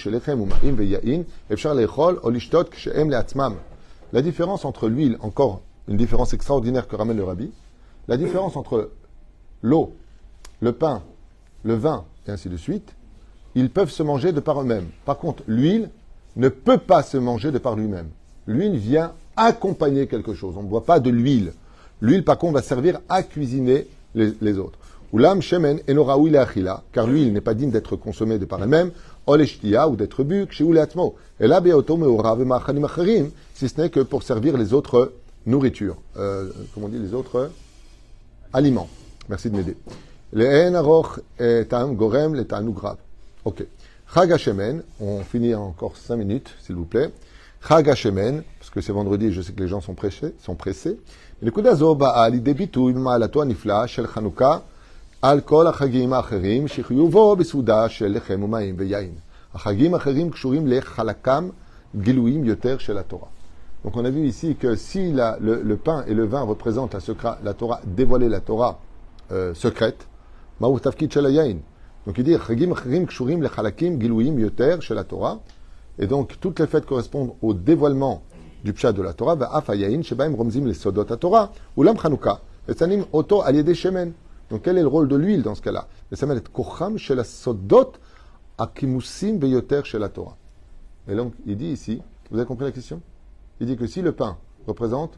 [4.13, 7.51] La différence entre l'huile, encore une différence extraordinaire que ramène le Rabbi,
[8.07, 8.91] la différence entre
[9.61, 9.93] l'eau,
[10.61, 11.03] le pain,
[11.63, 12.95] le vin, et ainsi de suite,
[13.55, 14.87] ils peuvent se manger de par eux-mêmes.
[15.05, 15.89] Par contre, l'huile
[16.35, 18.09] ne peut pas se manger de par lui-même.
[18.47, 20.55] L'huile vient accompagner quelque chose.
[20.57, 21.53] On ne boit pas de l'huile.
[22.01, 24.77] L'huile, par contre, va servir à cuisiner les, autres.
[25.13, 25.79] Oulam shemen
[26.91, 28.91] car l'huile n'est pas digne d'être consommée de par elle-même,
[29.27, 30.45] oleshtia ou d'être bu.
[31.39, 31.61] Et là,
[33.53, 35.13] si ce n'est que pour servir les autres
[35.45, 35.97] nourritures.
[36.17, 37.51] Euh, comment on dit les autres
[38.51, 38.89] aliments.
[39.29, 39.77] Merci de m'aider.
[40.33, 40.69] Le
[41.73, 42.97] en gorem le grave.
[43.45, 43.63] Ok.
[44.11, 47.11] Chag Hashemen, on finit encore cinq minutes, s'il vous plaît.
[47.67, 50.99] Chag Hashemen, parce que c'est vendredi, je sais que les gens sont pressés, sont pressés.
[51.43, 54.63] Nekudazo ba'al debitu ma'alato anifla shel Chanukah
[55.21, 59.13] al kol hachagim acherim shechiyuvo besuda shel lechem umayim veyain.
[59.53, 61.51] Hachagim acherim kshurim lechalakam
[61.95, 63.29] giluim yoter shel la Torah.
[63.83, 66.95] Donc on a vu ici que si la, le, le, pain et le vin représentent
[66.95, 68.79] la, secra, la Torah, dévoiler la Torah
[69.31, 70.07] euh, secrète,
[70.59, 71.57] ma'utavkit shel yain
[72.05, 72.31] donc il dit
[74.41, 75.39] yoter chez la Torah.
[75.97, 78.21] Et donc toutes les fêtes correspondent au dévoilement
[78.63, 79.35] du pshat de la Torah.
[79.35, 80.75] romzim les
[81.19, 81.51] Torah.
[81.77, 82.41] Ulam Chanukah.
[82.67, 82.73] Et
[83.11, 84.13] oto shemen.
[84.49, 85.87] Donc quel est le rôle de l'huile dans ce cas-là?
[86.11, 87.93] Et samel est kocham chez la sodot
[88.57, 90.37] akimusim beyoter chez la Torah.
[91.07, 93.01] Et donc il dit ici, vous avez compris la question?
[93.59, 94.37] Il dit que si le pain
[94.67, 95.17] représente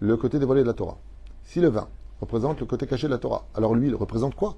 [0.00, 0.98] le côté dévoilé de la Torah,
[1.44, 1.88] si le vin
[2.20, 4.56] représente le côté caché de la Torah, alors l'huile représente quoi?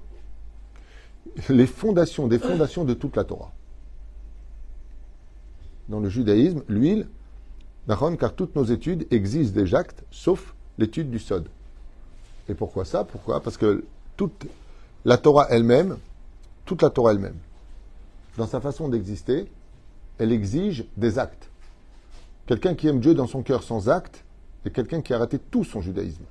[1.49, 3.51] Les fondations, des fondations de toute la Torah.
[5.87, 7.07] Dans le judaïsme, l'huile,
[8.19, 11.47] car toutes nos études exigent des actes, sauf l'étude du sod.
[12.47, 13.03] Et pourquoi ça?
[13.03, 13.41] Pourquoi?
[13.41, 13.83] Parce que
[14.15, 14.47] toute
[15.05, 15.97] la Torah elle-même,
[16.65, 17.37] toute la Torah elle-même,
[18.37, 19.47] dans sa façon d'exister,
[20.17, 21.49] elle exige des actes.
[22.45, 24.23] Quelqu'un qui aime Dieu dans son cœur sans acte
[24.65, 26.23] est quelqu'un qui a raté tout son judaïsme.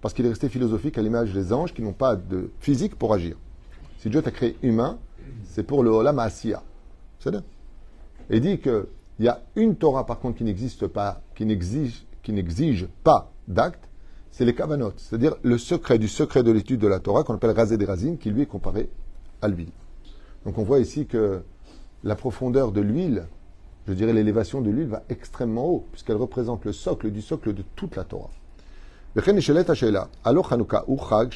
[0.00, 3.14] Parce qu'il est resté philosophique à l'image des anges qui n'ont pas de physique pour
[3.14, 3.36] agir.
[4.02, 4.98] Si Dieu t'a créé humain,
[5.44, 6.60] c'est pour le Olam Asiya.
[8.30, 8.86] Et dit qu'il
[9.20, 13.88] y a une Torah, par contre, qui n'existe pas, qui n'exige, qui n'exige pas d'acte,
[14.32, 17.52] c'est les Kavanot, c'est-à-dire le secret du secret de l'étude de la Torah, qu'on appelle
[17.52, 18.90] Razé des Razines, qui lui est comparé
[19.40, 19.70] à l'huile.
[20.44, 21.44] Donc on voit ici que
[22.02, 23.28] la profondeur de l'huile,
[23.86, 27.62] je dirais l'élévation de l'huile, va extrêmement haut, puisqu'elle représente le socle du socle de
[27.76, 28.30] toute la Torah.
[30.24, 31.32] Alors Hanouka ou Chag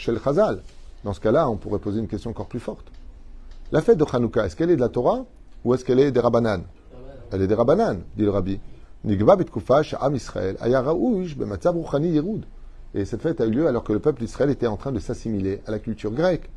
[1.07, 2.88] dans ce cas-là, on pourrait poser une question encore plus forte.
[3.71, 5.25] La fête de Hanouka, est-ce qu'elle est de la Torah
[5.64, 6.64] ou est-ce qu'elle est des Rabbanan
[7.31, 8.59] Elle est des Rabbanan, dit le Rabbi.
[12.95, 14.99] Et cette fête a eu lieu alors que le peuple d'Israël était en train de
[14.99, 16.51] s'assimiler à la culture grecque.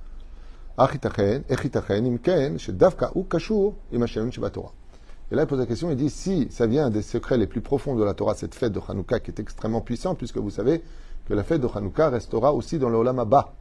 [5.31, 7.61] Et là, il pose la question, il dit, si ça vient des secrets les plus
[7.61, 10.81] profonds de la Torah, cette fête de Hanouka qui est extrêmement puissante, puisque vous savez
[11.27, 13.53] que la fête de Hanouka restera aussi dans le Olam Abba.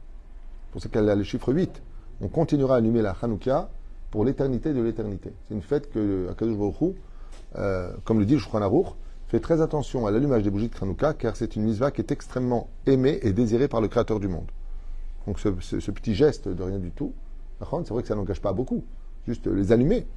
[0.71, 1.81] Pour ça qu'elle a le chiffre 8.
[2.21, 3.69] On continuera à allumer la Hanouka
[4.11, 5.33] pour l'éternité de l'éternité.
[5.47, 6.95] C'est une fête que Akadosh Baruch
[7.57, 8.41] euh, comme le dit le
[9.27, 12.11] fait très attention à l'allumage des bougies de Hanouka, car c'est une mitzvah qui est
[12.11, 14.47] extrêmement aimée et désirée par le Créateur du monde.
[15.27, 15.49] Donc ce,
[15.91, 17.13] petit geste de rien du tout,
[17.59, 18.83] c'est vrai que ça n'engage pas beaucoup,
[19.27, 20.07] juste les allumer.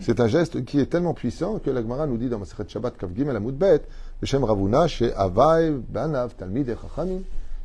[0.00, 2.96] C'est un geste qui est tellement puissant que la Gemara nous dit dans Masechet Shabbat
[2.96, 3.82] Kav Gimel Amud Bet,
[4.20, 4.42] le Shem
[5.88, 6.34] Banav,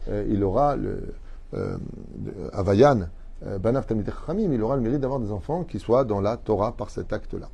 [0.07, 1.13] euh, il aura le
[1.53, 1.77] euh,
[2.15, 3.09] de- Avayan,
[3.45, 6.89] euh, Banav, il aura le mérite d'avoir des enfants qui soient dans la Torah par
[6.89, 7.49] cet acte-là.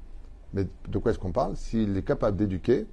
[0.54, 1.56] Mais de quoi est-ce qu'on parle?
[1.56, 2.88] S'il est capable d'éduquer,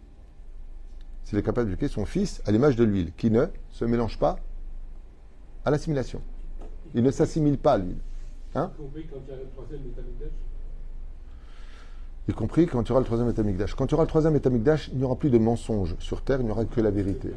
[1.25, 4.37] s'il est capable d'éduquer son fils à l'image de l'huile, qui ne se mélange pas
[5.65, 6.21] à l'assimilation.
[6.95, 7.99] Il ne s'assimile pas à l'huile.
[8.55, 8.71] Hein?
[8.77, 9.35] Compris quand il
[12.31, 13.75] y compris quand tu auras le troisième étamikdash.
[13.75, 16.45] Quand tu auras le troisième étamikdash, il n'y aura plus de mensonges sur terre, il
[16.45, 17.31] n'y aura que la vérité.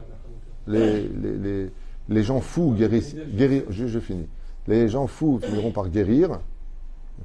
[0.67, 1.71] Les, les, les,
[2.09, 4.27] les gens fous guérissent, guérir, je, finis.
[4.67, 6.39] Les gens fous finiront par guérir,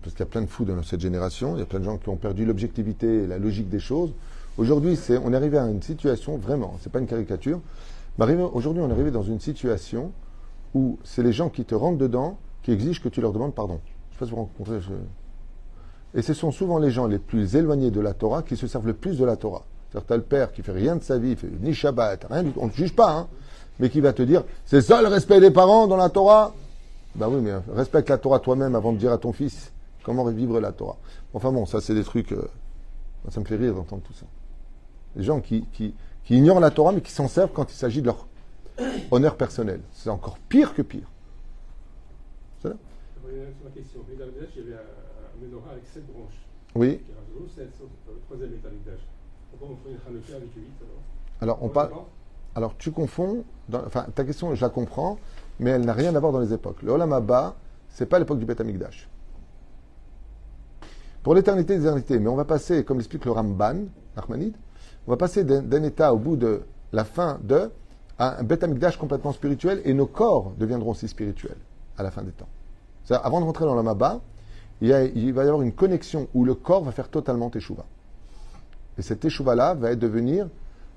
[0.02, 1.84] parce qu'il y a plein de fous dans cette génération, il y a plein de
[1.84, 4.12] gens qui ont perdu l'objectivité et la logique des choses.
[4.56, 7.60] Aujourd'hui, c'est, on est arrivé à une situation, vraiment, c'est pas une caricature,
[8.18, 10.12] mais aujourd'hui on est arrivé dans une situation
[10.74, 13.80] où c'est les gens qui te rentrent dedans qui exigent que tu leur demandes pardon.
[14.10, 14.78] Je sais pas si vous rencontrez.
[16.14, 18.86] Et ce sont souvent les gens les plus éloignés de la Torah qui se servent
[18.86, 19.64] le plus de la Torah.
[19.90, 22.44] C'est-à-dire, t'as le père qui fait rien de sa vie, fait ni Shabbat, rien.
[22.56, 23.28] On ne juge pas, hein,
[23.78, 26.54] mais qui va te dire, c'est ça le respect des parents dans la Torah?
[27.14, 30.60] Bah oui, mais respecte la Torah toi-même avant de dire à ton fils comment vivre
[30.60, 30.96] la Torah.
[31.34, 32.48] Enfin bon, ça c'est des trucs, euh,
[33.30, 34.26] ça me fait rire d'entendre tout ça.
[35.16, 38.00] Des gens qui, qui, qui ignorent la Torah mais qui s'en servent quand il s'agit
[38.00, 38.26] de leur
[39.10, 39.80] honneur personnel.
[39.92, 41.08] C'est encore pire que pire.
[42.62, 44.00] C'est ma question.
[44.00, 46.46] Un, menorah avec branches.
[46.74, 47.00] Oui.
[51.40, 51.58] Alors?
[51.62, 51.92] On parle.
[52.54, 55.18] Alors tu confonds, enfin ta question je la comprends,
[55.58, 56.82] mais elle n'a rien à voir dans les époques.
[56.82, 57.54] Le Olam Abba,
[57.90, 59.08] c'est pas l'époque du Beth Amikdash.
[61.22, 63.84] Pour l'éternité des éternités, mais on va passer, comme l'explique le Ramban,
[64.16, 64.54] Nachmanide,
[65.06, 67.70] on va passer d'un état au bout de la fin de
[68.18, 71.56] à un Beth Amikdash complètement spirituel et nos corps deviendront aussi spirituels
[71.96, 72.48] à la fin des temps.
[73.10, 74.20] Avant de rentrer dans l'Olam
[74.80, 77.50] il, y a- il va y avoir une connexion où le corps va faire totalement
[77.50, 77.86] Teshuvah.
[78.98, 80.48] Et cette Teshuvah-là va devenir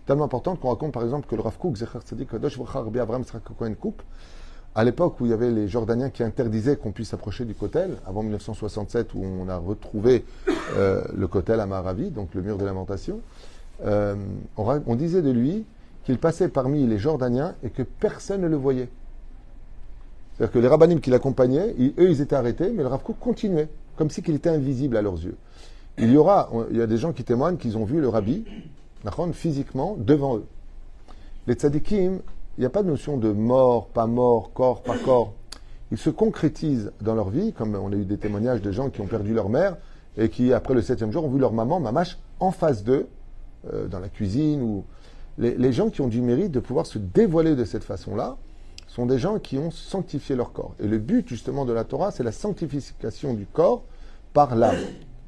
[0.06, 3.96] tellement importante qu'on raconte par exemple que le Rav Kook, Tzadik Kadosh Cohen Kook,
[4.76, 7.98] à l'époque où il y avait les Jordaniens qui interdisaient qu'on puisse s'approcher du Kotel,
[8.08, 10.26] avant 1967 où on a retrouvé
[10.76, 13.22] euh, le Kotel à Maravi, donc le mur de lamentation,
[13.86, 14.16] euh,
[14.58, 15.66] on, disait de lui
[16.06, 18.90] qu'il passait parmi les Jordaniens et que personne ne le voyait.
[20.36, 23.70] C'est-à-dire que les rabbinim qui l'accompagnaient, eux, ils étaient arrêtés, mais le Rav Kook continuait,
[23.96, 25.36] comme si qu'il était invisible à leurs yeux.
[26.00, 28.44] Il y aura, il y a des gens qui témoignent qu'ils ont vu le rabbi,
[29.34, 30.46] physiquement, devant eux.
[31.48, 32.20] Les tzadikim,
[32.58, 35.34] il n'y a pas de notion de mort, pas mort, corps, pas corps.
[35.92, 39.02] Ils se concrétisent dans leur vie, comme on a eu des témoignages de gens qui
[39.02, 39.78] ont perdu leur mère
[40.18, 43.08] et qui, après le septième jour, ont vu leur maman, mamache, en face d'eux,
[43.72, 44.62] euh, dans la cuisine.
[44.62, 44.86] Ou...
[45.38, 48.38] Les, les gens qui ont du mérite de pouvoir se dévoiler de cette façon-là
[48.88, 50.76] sont des gens qui ont sanctifié leur corps.
[50.80, 53.84] Et le but, justement, de la Torah, c'est la sanctification du corps
[54.34, 54.78] par l'âme.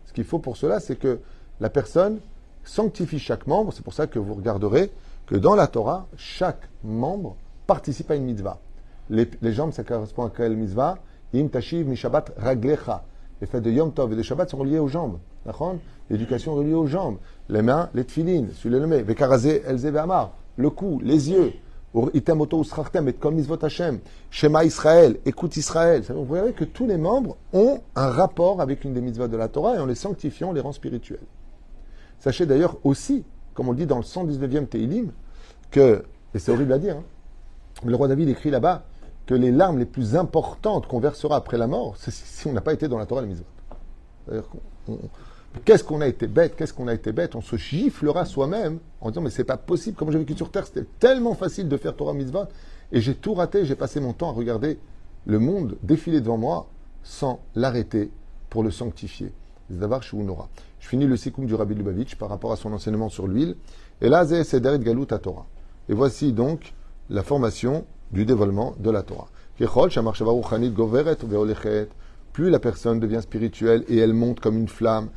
[0.06, 1.20] Ce qu'il faut pour cela, c'est que
[1.60, 2.20] la personne
[2.66, 3.72] sanctifie chaque membre.
[3.74, 4.92] C'est pour ça que vous regarderez
[5.26, 8.60] que dans la Torah, chaque membre participe à une mitzvah.
[9.10, 10.98] Les, les jambes, ça correspond à quelle mitzvah?
[11.34, 13.04] Im tashiv mi Shabbat raglecha.
[13.42, 15.20] Les fêtes de Yom Tov et de Shabbat sont reliées aux jambes.
[16.10, 17.18] L'éducation est reliée aux jambes.
[17.50, 19.04] Les mains, les tfilines, celui le met.
[19.04, 19.92] Vekarazé, elze.
[20.58, 21.54] Le cou, les yeux.
[22.14, 24.00] Item oto usrachtem et comme mitzvot Hashem.
[24.30, 26.04] Shema Israël, écoute Israël.
[26.10, 29.48] Vous verrez que tous les membres ont un rapport avec une des mitzvahs de la
[29.48, 31.20] Torah et en les sanctifiant, on les rend spirituels.
[32.26, 35.12] Sachez d'ailleurs aussi, comme on le dit dans le 119e Teilim,
[35.70, 37.04] que, et c'est horrible à dire, hein,
[37.86, 38.84] le roi David écrit là-bas
[39.28, 42.62] que les larmes les plus importantes qu'on versera après la mort, c'est si on n'a
[42.62, 43.22] pas été dans la Torah
[44.28, 45.00] qu'on- on-
[45.66, 49.10] Qu'est-ce qu'on a été bête, qu'est-ce qu'on a été bête, on se giflera soi-même en
[49.12, 51.96] disant mais c'est pas possible, comme j'ai vécu sur terre, c'était tellement facile de faire
[51.96, 52.46] Torah mitzvot,
[52.92, 54.80] et j'ai tout raté, j'ai passé mon temps à regarder
[55.28, 56.66] le monde défiler devant moi
[57.04, 58.10] sans l'arrêter
[58.50, 59.32] pour le sanctifier.
[59.72, 60.50] Zavar Nora.
[60.86, 63.56] Je finis le sikoum du Rabbi Lubavitch par rapport à son enseignement sur l'huile.
[64.02, 65.48] Et là, c'est Sederit Galut à Torah.
[65.90, 66.76] Et voici donc
[67.10, 69.28] la formation du dévoilement de la Torah.
[72.34, 75.10] Plus la personne devient spirituelle et elle monte comme une flamme,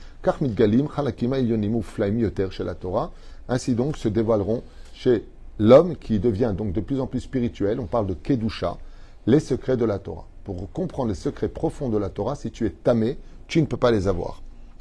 [2.51, 3.13] chez la Torah.
[3.51, 4.63] Ainsi donc se dévoileront
[4.95, 5.27] chez
[5.59, 7.79] l'homme qui devient donc de plus en plus spirituel.
[7.79, 8.79] On parle de Kedusha,
[9.27, 10.27] les secrets de la Torah.
[10.45, 13.77] Pour comprendre les secrets profonds de la Torah, si tu es tamé, tu ne peux
[13.77, 14.41] pas les avoir.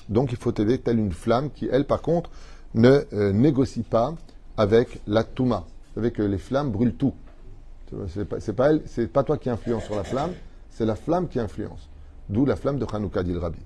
[0.09, 2.29] Donc il faut t'aider telle une flamme qui, elle, par contre,
[2.73, 4.13] ne euh, négocie pas
[4.57, 5.65] avec la Touma.
[5.67, 7.13] Vous savez que les flammes brûlent tout.
[8.07, 8.71] C'est pas, pas
[9.13, 10.31] pas toi qui influence sur la flamme,
[10.69, 11.89] c'est la flamme qui influence.
[12.29, 13.59] D'où la flamme de Hanouka, dit le Rabbi.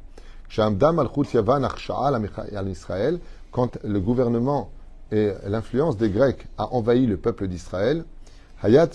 [3.52, 4.70] Quand le gouvernement
[5.12, 8.06] et l'influence des Grecs a envahi le peuple d'Israël.
[8.64, 8.88] Il a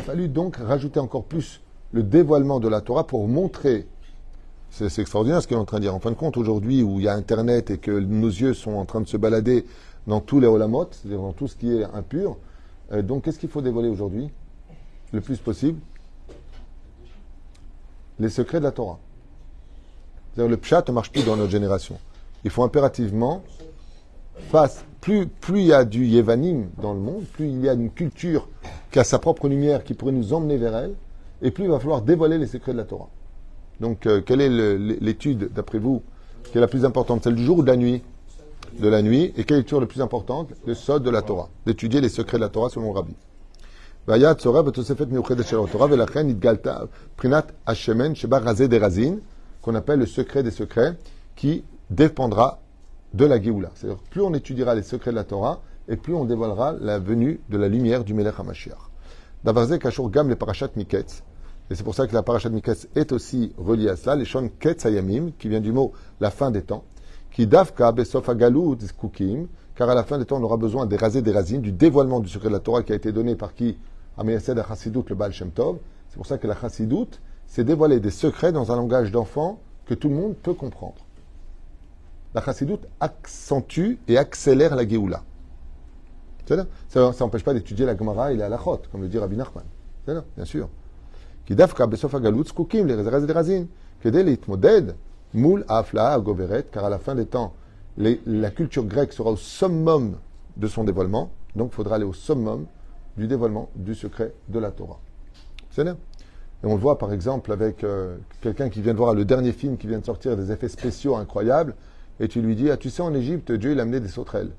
[0.00, 1.60] fallu donc rajouter encore plus
[1.92, 3.86] le dévoilement de la Torah pour montrer
[4.70, 5.94] c'est extraordinaire ce qu'il est en train de dire.
[5.94, 8.72] En fin de compte, aujourd'hui, où il y a Internet et que nos yeux sont
[8.72, 9.64] en train de se balader
[10.06, 12.36] dans tous les olamot, c'est-à-dire dans tout ce qui est impur,
[12.92, 14.30] euh, donc qu'est-ce qu'il faut dévoiler aujourd'hui
[15.12, 15.78] Le plus possible?
[18.18, 18.98] Les secrets de la Torah.
[20.36, 21.98] Le pshat ne marche plus dans notre génération.
[22.44, 23.42] Il faut impérativement,
[24.50, 27.72] face, plus, plus il y a du yevanim dans le monde, plus il y a
[27.72, 28.48] une culture
[28.90, 30.94] qui a sa propre lumière qui pourrait nous emmener vers elle,
[31.42, 33.08] et plus il va falloir dévoiler les secrets de la Torah.
[33.80, 34.48] Donc, euh, quelle est
[35.00, 36.02] l'étude, d'après vous,
[36.44, 38.02] qui est la plus importante Celle du jour ou de la nuit?
[38.78, 39.32] De la nuit.
[39.36, 40.50] Et quelle est la plus importante?
[40.66, 41.48] Le sod de la Torah.
[41.66, 43.14] D'étudier les secrets de la Torah selon Rabbi.
[49.62, 50.96] Qu'on appelle le secret des secrets,
[51.36, 52.60] qui dépendra
[53.14, 53.70] de la Géoula.
[53.74, 57.40] C'est-à-dire, plus on étudiera les secrets de la Torah, et plus on dévoilera la venue
[57.48, 58.76] de la lumière du Melech HaMashiach.
[59.44, 59.78] Davarze
[60.10, 60.36] Gam le
[61.70, 64.50] et c'est pour ça que la parashat Miketz est aussi reliée à cela, les shon
[64.58, 66.84] Ketz Hayamim, qui vient du mot la fin des temps,
[67.30, 70.96] Qui davka besof agalut zkukim, car à la fin des temps, on aura besoin des
[70.96, 73.54] rasés des racines, du dévoilement du secret de la Torah qui a été donné par
[73.54, 73.76] qui?
[74.16, 75.78] À Meyased Chassidut, le Baal Shem Tov.
[76.08, 77.06] C'est pour ça que la Chassidut,
[77.46, 81.04] c'est dévoiler des secrets dans un langage d'enfant que tout le monde peut comprendre.
[82.34, 85.22] La Chassidut accentue et accélère la Géoula.
[86.88, 89.64] Ça n'empêche pas d'étudier la Gemara et la Halachot, comme le dit Rabbi Nachman.
[90.06, 90.68] Bien sûr
[91.47, 93.65] כי דווקא בסוף הגלות זקוקים לרזרז דרזין,
[94.01, 94.81] כדי להתמודד
[95.33, 97.53] מול ההפלאה הגוברת, car à la fin des temps,
[97.97, 100.15] les- la culture grecque sera au summum
[100.57, 102.65] de son dévoilement, donc il faudra aller au summum
[103.17, 104.99] du dévoilement du secret de la Torah.
[105.71, 105.97] C'est bien.
[106.63, 109.51] Et on le voit par exemple avec euh, quelqu'un qui vient de voir le dernier
[109.51, 111.75] film qui vient de sortir, des effets spéciaux incroyables,
[112.19, 114.51] et tu lui dis, ah tu sais en Égypte, Dieu il a amené des sauterelles.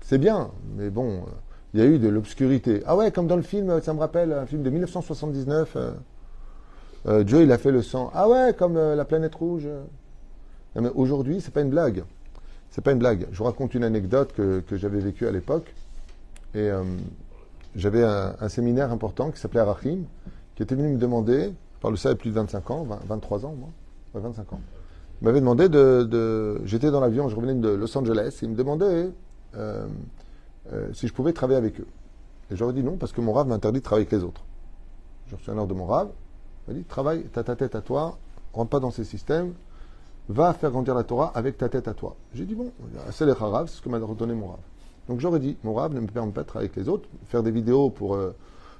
[0.00, 1.20] C'est bien, mais bon, euh,
[1.73, 2.81] il y a eu de l'obscurité.
[2.85, 5.73] Ah ouais, comme dans le film, ça me rappelle un film de 1979.
[5.75, 5.91] euh,
[7.07, 8.11] euh, Dieu, il a fait le sang.
[8.13, 9.67] Ah ouais, comme euh, la planète rouge.
[10.75, 12.03] Non, mais aujourd'hui, c'est pas une blague.
[12.69, 13.27] C'est pas une blague.
[13.31, 15.73] Je vous raconte une anecdote que, que j'avais vécue à l'époque.
[16.53, 16.83] Et euh,
[17.75, 19.99] j'avais un, séminaire important qui s'appelait Arachim,
[20.55, 22.71] qui était venu me demander, je parle de ça il y a plus de 25
[22.71, 23.69] ans, 20 23 ans, moi.
[24.13, 24.61] Ouais, 25 ans.
[25.21, 26.03] Il m'avait demandé de.
[26.03, 29.09] de- J'étais dans l'avion, je revenais de Los Angeles, et il me demandait
[30.73, 31.87] euh, si je pouvais travailler avec eux.
[32.51, 34.43] Et j'aurais dit non, parce que mon rave m'interdit de travailler avec les autres.
[35.27, 36.09] J'ai reçu un ordre de mon rave.
[36.67, 38.17] Il m'a dit travaille, t'as ta tête à toi,
[38.53, 39.53] rentre pas dans ces systèmes,
[40.29, 42.15] va faire grandir la Torah avec ta tête à toi.
[42.33, 42.71] J'ai dit bon,
[43.11, 44.59] c'est les rave, c'est ce que m'a redonné mon rave.
[45.07, 47.43] Donc j'aurais dit, mon rave ne me permet pas de travailler avec les autres, faire
[47.43, 48.35] des vidéos pour euh,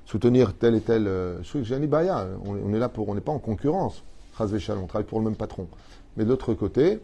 [0.06, 1.41] soutenir tel et tel euh.
[1.41, 4.04] J'ai dit, bah, ya, on, on est là pour, on n'est pas en concurrence.
[4.39, 5.67] On travaille pour le même patron.
[6.15, 7.00] Mais de l'autre côté,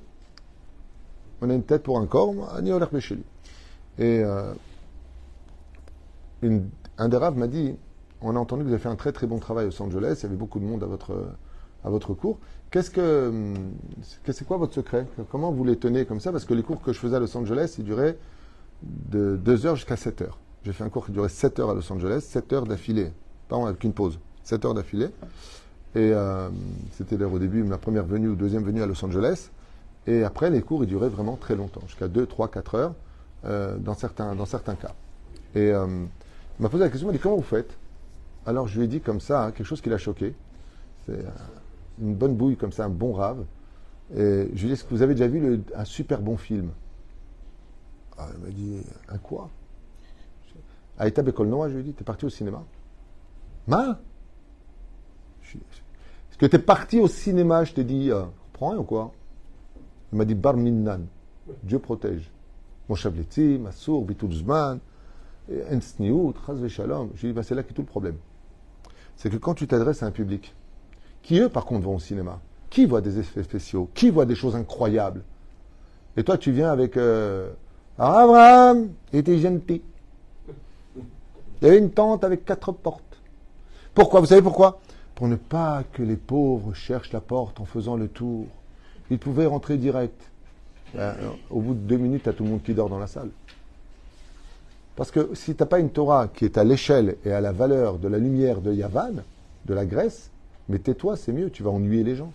[1.41, 3.23] on a une tête pour un corps, ni oler chez lui.
[3.97, 4.53] Et euh,
[6.97, 7.75] un des raves m'a dit,
[8.21, 10.19] on a entendu que vous avez fait un très très bon travail à Los Angeles,
[10.19, 11.15] il y avait beaucoup de monde à votre,
[11.83, 12.39] à votre cours.
[12.71, 13.55] Qu'est-ce que, hum,
[14.01, 15.05] c'est quoi votre secret?
[15.31, 16.31] Comment vous les tenez comme ça?
[16.31, 18.17] Parce que les cours que je faisais à Los Angeles, ils duraient
[18.81, 20.39] de 2 heures jusqu'à 7 heures.
[20.63, 23.11] J'ai fait un cours qui durait 7 heures à Los Angeles, 7 heures d'affilée,
[23.49, 25.09] pas avec une pause, 7 heures d'affilée.
[25.95, 26.49] Et euh,
[26.91, 29.49] c'était d'ailleurs au début ma première venue ou deuxième venue à Los Angeles.
[30.07, 32.95] Et après, les cours, ils duraient vraiment très longtemps, jusqu'à 2, 3, 4 heures
[33.45, 34.93] euh, dans, certains, dans certains cas.
[35.55, 36.07] Et il
[36.63, 37.77] m'a posé la question, il m'a dit comment vous faites?
[38.45, 40.35] Alors je lui ai dit comme ça, hein, quelque chose qui l'a choqué.
[41.05, 41.29] C'est euh,
[42.01, 43.45] une bonne bouille comme ça, un bon rave.
[44.15, 46.71] Et je lui ai dit, est-ce que vous avez déjà vu un super bon film?
[48.17, 48.77] Ah, Il m'a dit,
[49.09, 49.49] un quoi?
[50.97, 52.63] À Eta Bekolnoa, je lui ai dit, t'es parti au cinéma?
[53.67, 53.99] Ma
[55.41, 57.63] Je- Est-ce que t'es parti au cinéma?
[57.63, 59.11] Je t'ai dit, euh, prends ou quoi?
[60.11, 61.01] Il m'a dit, Bar Minnan,
[61.63, 62.29] Dieu protège.
[62.89, 64.79] Mon Shabletim, Assour, Bitul Zman,
[65.49, 68.15] J'ai dit, bah, c'est là qu'est tout le problème.
[69.15, 70.53] C'est que quand tu t'adresses à un public,
[71.21, 74.35] qui eux, par contre, vont au cinéma, qui voit des effets spéciaux, qui voit des
[74.35, 75.23] choses incroyables,
[76.15, 77.51] et toi, tu viens avec euh,
[77.97, 79.81] Abraham, était gentil.
[80.95, 83.03] Il y avait une tente avec quatre portes.
[83.93, 84.19] Pourquoi?
[84.19, 84.79] Vous savez pourquoi?
[85.15, 88.45] Pour ne pas que les pauvres cherchent la porte en faisant le tour.
[89.09, 90.29] Ils pouvaient rentrer direct.
[90.93, 91.15] Ben,
[91.49, 93.29] au bout de deux minutes, as tout le monde qui dort dans la salle.
[94.95, 97.51] Parce que si tu n'as pas une Torah qui est à l'échelle et à la
[97.51, 99.23] valeur de la lumière de Yavan,
[99.65, 100.29] de la Grèce,
[100.69, 102.31] mais tais-toi, c'est mieux, tu vas ennuyer les gens.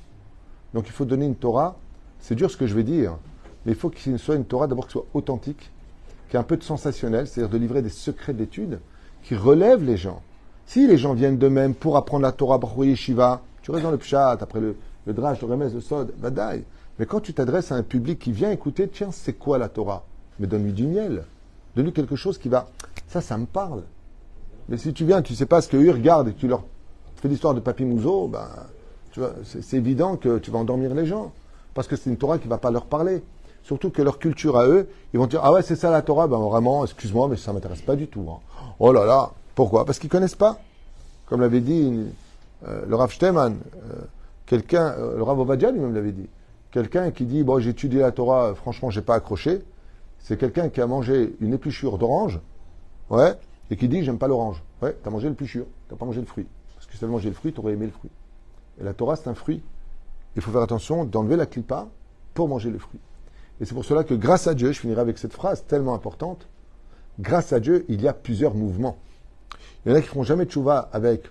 [0.75, 1.77] Donc il faut donner une Torah,
[2.21, 3.17] c'est dur ce que je vais dire,
[3.65, 5.71] mais il faut qu'il soit une Torah d'abord qui soit authentique,
[6.29, 8.81] qui ait un peu de sensationnel, c'est-à-dire de livrer des secrets d'études
[9.23, 10.21] qui relèvent les gens.
[10.67, 13.99] Si les gens viennent d'eux-mêmes pour apprendre la Torah, Baruch Shiva, tu restes dans le
[13.99, 16.65] Pshat, après le, le Drash, le Remez, le Sod, Badaï.
[16.99, 20.05] Mais quand tu t'adresses à un public qui vient écouter, tiens, c'est quoi la Torah?
[20.39, 21.25] Mais donne-lui du miel.
[21.77, 22.69] Donne-lui quelque chose qui va.
[23.09, 23.83] Ça, ça me parle.
[24.69, 26.63] Mais si tu viens, tu sais pas ce qu'eux regardent et tu leur
[27.17, 28.47] fais l'histoire de Papy Mouzo, ben,
[29.45, 31.33] c'est évident que tu vas endormir les gens.
[31.75, 33.23] Parce que c'est une Torah qui va pas leur parler.
[33.63, 36.27] Surtout que leur culture à eux, ils vont dire Ah ouais, c'est ça la Torah?
[36.27, 38.27] Ben vraiment, excuse-moi, mais ça m'intéresse pas du tout.
[38.31, 38.39] hein.
[38.79, 39.85] Oh là là, pourquoi?
[39.85, 40.59] Parce qu'ils connaissent pas.
[41.27, 42.07] Comme l'avait dit
[42.67, 43.95] euh, le Rav Shteman, euh,
[44.47, 46.29] quelqu'un, euh, le Rav Ovadia lui-même l'avait dit.
[46.71, 49.61] Quelqu'un qui dit Bon, j'ai étudié la Torah, franchement, j'ai pas accroché.
[50.19, 52.41] C'est quelqu'un qui a mangé une épluchure d'orange,
[53.11, 53.35] ouais,
[53.71, 54.63] et qui dit J'aime pas l'orange.
[54.83, 56.47] Ouais, t'as mangé l'épluchure, t'as pas mangé le fruit.
[56.75, 58.11] Parce que si t'avais mangé le fruit, t'aurais aimé le fruit.
[58.81, 59.63] Et la Torah, c'est un fruit.
[60.37, 61.89] Il faut faire attention d'enlever la clipa
[62.35, 63.01] pour manger le fruit.
[63.61, 66.47] Et c'est pour cela que grâce à Dieu, je finirai avec cette phrase tellement importante,
[67.19, 68.99] grâce à Dieu, il y a plusieurs mouvements.
[69.85, 71.25] Il y en a qui feront jamais tchouva avec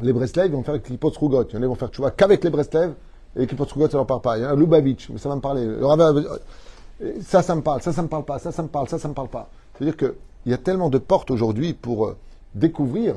[0.00, 1.44] les Breslev, ils vont faire avec les Rougot.
[1.48, 2.94] Il y en a qui vont faire tchouva qu'avec les Breslev,
[3.36, 4.38] et les Rougot, ça leur parle pas.
[4.38, 5.64] Il y en a Lubavitch, mais ça va me parler.
[7.20, 9.08] Ça, ça me parle, ça, ça me parle pas, ça, ça me parle, ça, ça
[9.08, 9.50] me parle pas.
[9.74, 10.14] C'est-à-dire qu'il
[10.46, 12.16] y a tellement de portes aujourd'hui pour euh,
[12.54, 13.16] découvrir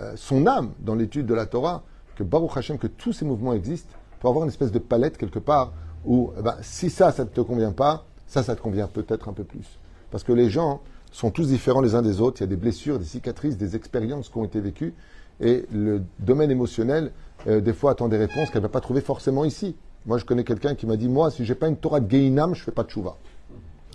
[0.00, 1.82] euh, son âme dans l'étude de la Torah
[2.16, 5.38] que Baruch Hashem, que tous ces mouvements existent pour avoir une espèce de palette quelque
[5.38, 5.72] part
[6.04, 9.28] où, eh ben, si ça, ça ne te convient pas, ça, ça te convient peut-être
[9.28, 9.78] un peu plus.
[10.10, 12.40] Parce que les gens sont tous différents les uns des autres.
[12.40, 14.94] Il y a des blessures, des cicatrices, des expériences qui ont été vécues.
[15.40, 17.12] Et le domaine émotionnel,
[17.46, 19.76] euh, des fois, attend des réponses qu'elle ne va pas trouver forcément ici.
[20.06, 22.54] Moi, je connais quelqu'un qui m'a dit Moi, si j'ai pas une Torah de Geinam,
[22.54, 23.16] je fais pas de chouva.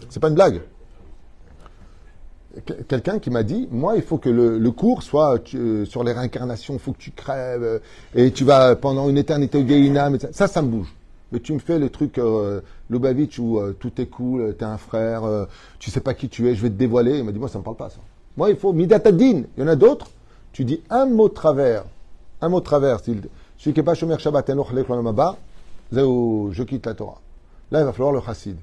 [0.10, 0.62] C'est pas une blague.
[2.66, 6.12] Que- Quelqu'un qui m'a dit Moi, il faut que le, cours soit euh, sur les
[6.14, 7.80] réincarnations, il faut que tu crèves, euh,
[8.16, 10.18] et tu vas pendant une éternité au Geinam.
[10.32, 10.94] Ça, ça, me bouge.
[11.32, 15.26] Mais tu me fais le truc euh, Lubavitch où tout est cool, t'es un frère,
[15.26, 15.46] euh,
[15.78, 17.20] tu sais pas qui tu es, je vais te dévoiler.
[17.20, 18.00] Il m'a dit Moi, ça me parle pas, ça.
[18.36, 19.44] Moi, il faut Midatadin.
[19.58, 20.08] Il y en a d'autres.
[20.54, 21.84] Tu dis un mot travers,
[22.42, 23.00] un mot de travers.
[23.00, 23.22] Celui
[23.60, 24.50] qui n'est pas Shomer Shabbat,
[25.93, 27.21] Enoch Lech Olam Haba, Zéou, je quitte la Torah.
[27.71, 28.57] Là, il va falloir le chassid.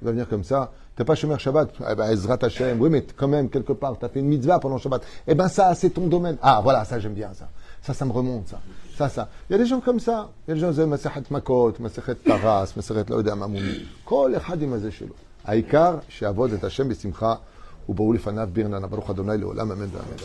[0.00, 0.70] Il va venir comme ça.
[0.96, 2.80] T'es pas Shomer Shabbat, eh ben, Ezrat Hashem.
[2.80, 5.02] Oui, mais quand même, quelque part, tu as fait une mitzvah pendant Shabbat.
[5.26, 6.36] Eh ben, ça, c'est ton domaine.
[6.42, 7.48] Ah, voilà, ça, j'aime bien, ça.
[7.80, 8.60] Ça, ça me remonte, ça.
[8.96, 9.28] Ça, ça.
[9.48, 10.30] Il y a des gens comme ça.
[10.46, 13.86] Il y a des gens qui disent, Masechet Makot, Masechet Taras, Masechet Laodé Amamouni.
[14.04, 15.14] Kol echad im hazeh shelo.
[15.44, 17.34] העיקר שיעבוד את השם בשמחה
[17.88, 20.16] ובואו לפניו ברננה ברוך אדוני לעולם אמן ואמן.